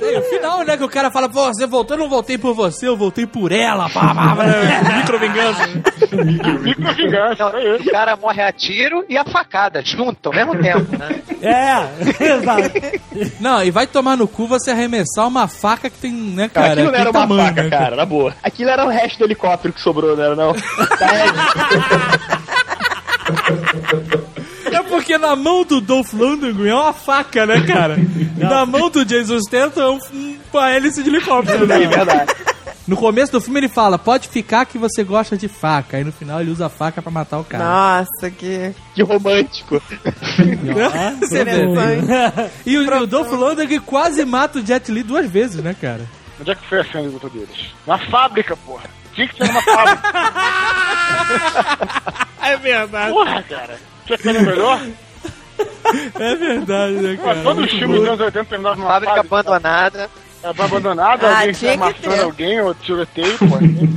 [0.00, 2.54] E o final, né, que o cara fala, pô, você voltou, eu não voltei por
[2.54, 4.44] você, eu voltei por ela, pá, pá, pá,
[4.96, 5.66] micro vingança.
[6.64, 10.96] micro vingança, é o cara morre a tiro e a facada, junto, ao mesmo tempo,
[10.96, 11.20] né?
[11.42, 12.72] É, exato.
[13.40, 16.90] Não, e vai tomar no cu você arremessar uma faca que tem, né, Cara, aquilo
[16.92, 18.34] não era uma tamanho, faca, né, cara, na boa.
[18.42, 20.54] Aquilo era o resto do helicóptero que sobrou, não era não?
[24.72, 27.96] É porque na mão do Dolph Lundgren é uma faca, né, cara?
[28.36, 31.86] Na mão do Jason Statham é um, um- uma hélice de helicóptero, é né?
[31.86, 32.32] verdade.
[32.88, 35.96] No começo do filme ele fala, pode ficar que você gosta de faca.
[35.96, 37.64] Aí no final ele usa a faca pra matar o cara.
[37.64, 38.72] Nossa, que...
[38.94, 39.82] Que romântico.
[41.20, 41.64] Você vê.
[41.64, 42.06] Interessante.
[42.64, 46.02] E o, e o Dolph Lundgren quase mata o Jet Li duas vezes, né, cara?
[46.40, 47.74] Onde é que foi a cena de luta deles?
[47.86, 48.84] Na fábrica, porra.
[49.14, 50.02] Tinha que ser numa fábrica.
[52.52, 53.12] É verdade.
[53.12, 53.76] Porra, cara.
[54.06, 54.80] Tinha cena melhor?
[56.18, 57.42] É verdade, né, Pô, cara?
[57.42, 59.36] todos os filmes dos anos 80 terminavam numa Fábrica fábrica.
[59.38, 60.10] abandonada.
[60.42, 63.46] Tava abandonado, Ah, alguém tá matando alguém, ou tiroteio, pô.
[63.56, 63.88] ai.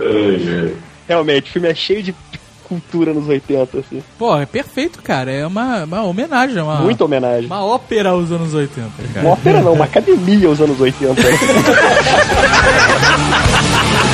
[1.08, 2.14] Realmente, o filme é cheio de
[2.68, 4.00] cultura nos 80, assim.
[4.16, 5.32] Pô, é perfeito, cara.
[5.32, 7.46] É uma, uma homenagem, é uma, Muita homenagem.
[7.46, 9.26] uma ópera aos anos 80, cara.
[9.26, 11.20] Uma ópera não, uma academia aos anos 80.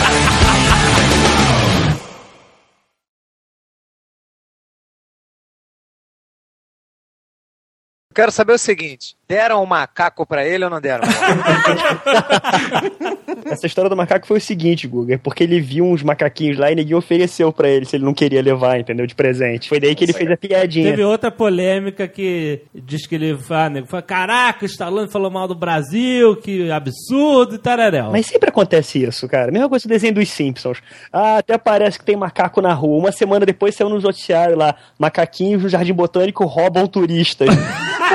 [8.17, 11.05] Quero saber o seguinte: deram um macaco pra ele ou não deram?
[13.45, 16.73] Essa história do macaco foi o seguinte, Guga, é porque ele viu uns macaquinhos lá
[16.73, 19.07] e ninguém ofereceu pra ele se ele não queria levar, entendeu?
[19.07, 19.69] De presente.
[19.69, 20.91] Foi daí que ele fez a piadinha.
[20.91, 25.47] Teve outra polêmica que diz que ele fala, nego, fala, caraca, o Stallone falou mal
[25.47, 28.11] do Brasil, que absurdo e tararéu.
[28.13, 29.53] Mas sempre acontece isso, cara.
[29.53, 30.79] Mesma coisa do desenho dos Simpsons.
[31.13, 32.99] Ah, até parece que tem macaco na rua.
[32.99, 37.49] Uma semana depois saiu nos noticiários lá: macaquinhos no Jardim Botânico roubam turistas.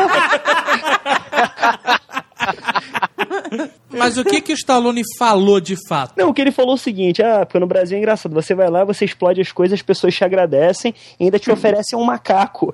[3.89, 6.13] Mas o que que o Stallone falou de fato?
[6.17, 8.33] Não, o que ele falou é o seguinte: ah, porque no Brasil é engraçado.
[8.33, 11.97] Você vai lá, você explode as coisas, as pessoas te agradecem e ainda te oferecem
[11.97, 12.73] um macaco.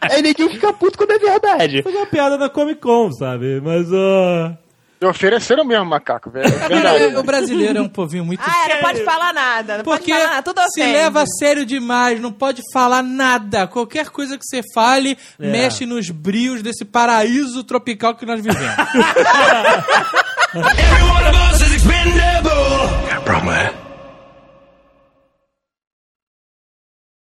[0.00, 1.82] Aí ninguém fica puto quando é verdade.
[1.82, 3.60] Foi uma piada na Comic Con, sabe?
[3.60, 4.63] Mas, ó...
[5.04, 6.46] E ofereceram mesmo macaco, velho.
[6.48, 9.76] É o brasileiro é um povinho muito Ah, não pode falar nada.
[9.78, 10.42] Não Porque pode falar nada.
[10.42, 10.92] Tudo se ofende.
[10.96, 13.66] leva a sério demais, não pode falar nada.
[13.66, 15.46] Qualquer coisa que você fale É.
[15.50, 18.74] mexe nos brios desse paraíso tropical que nós vivemos.
[23.24, 23.83] Brahma.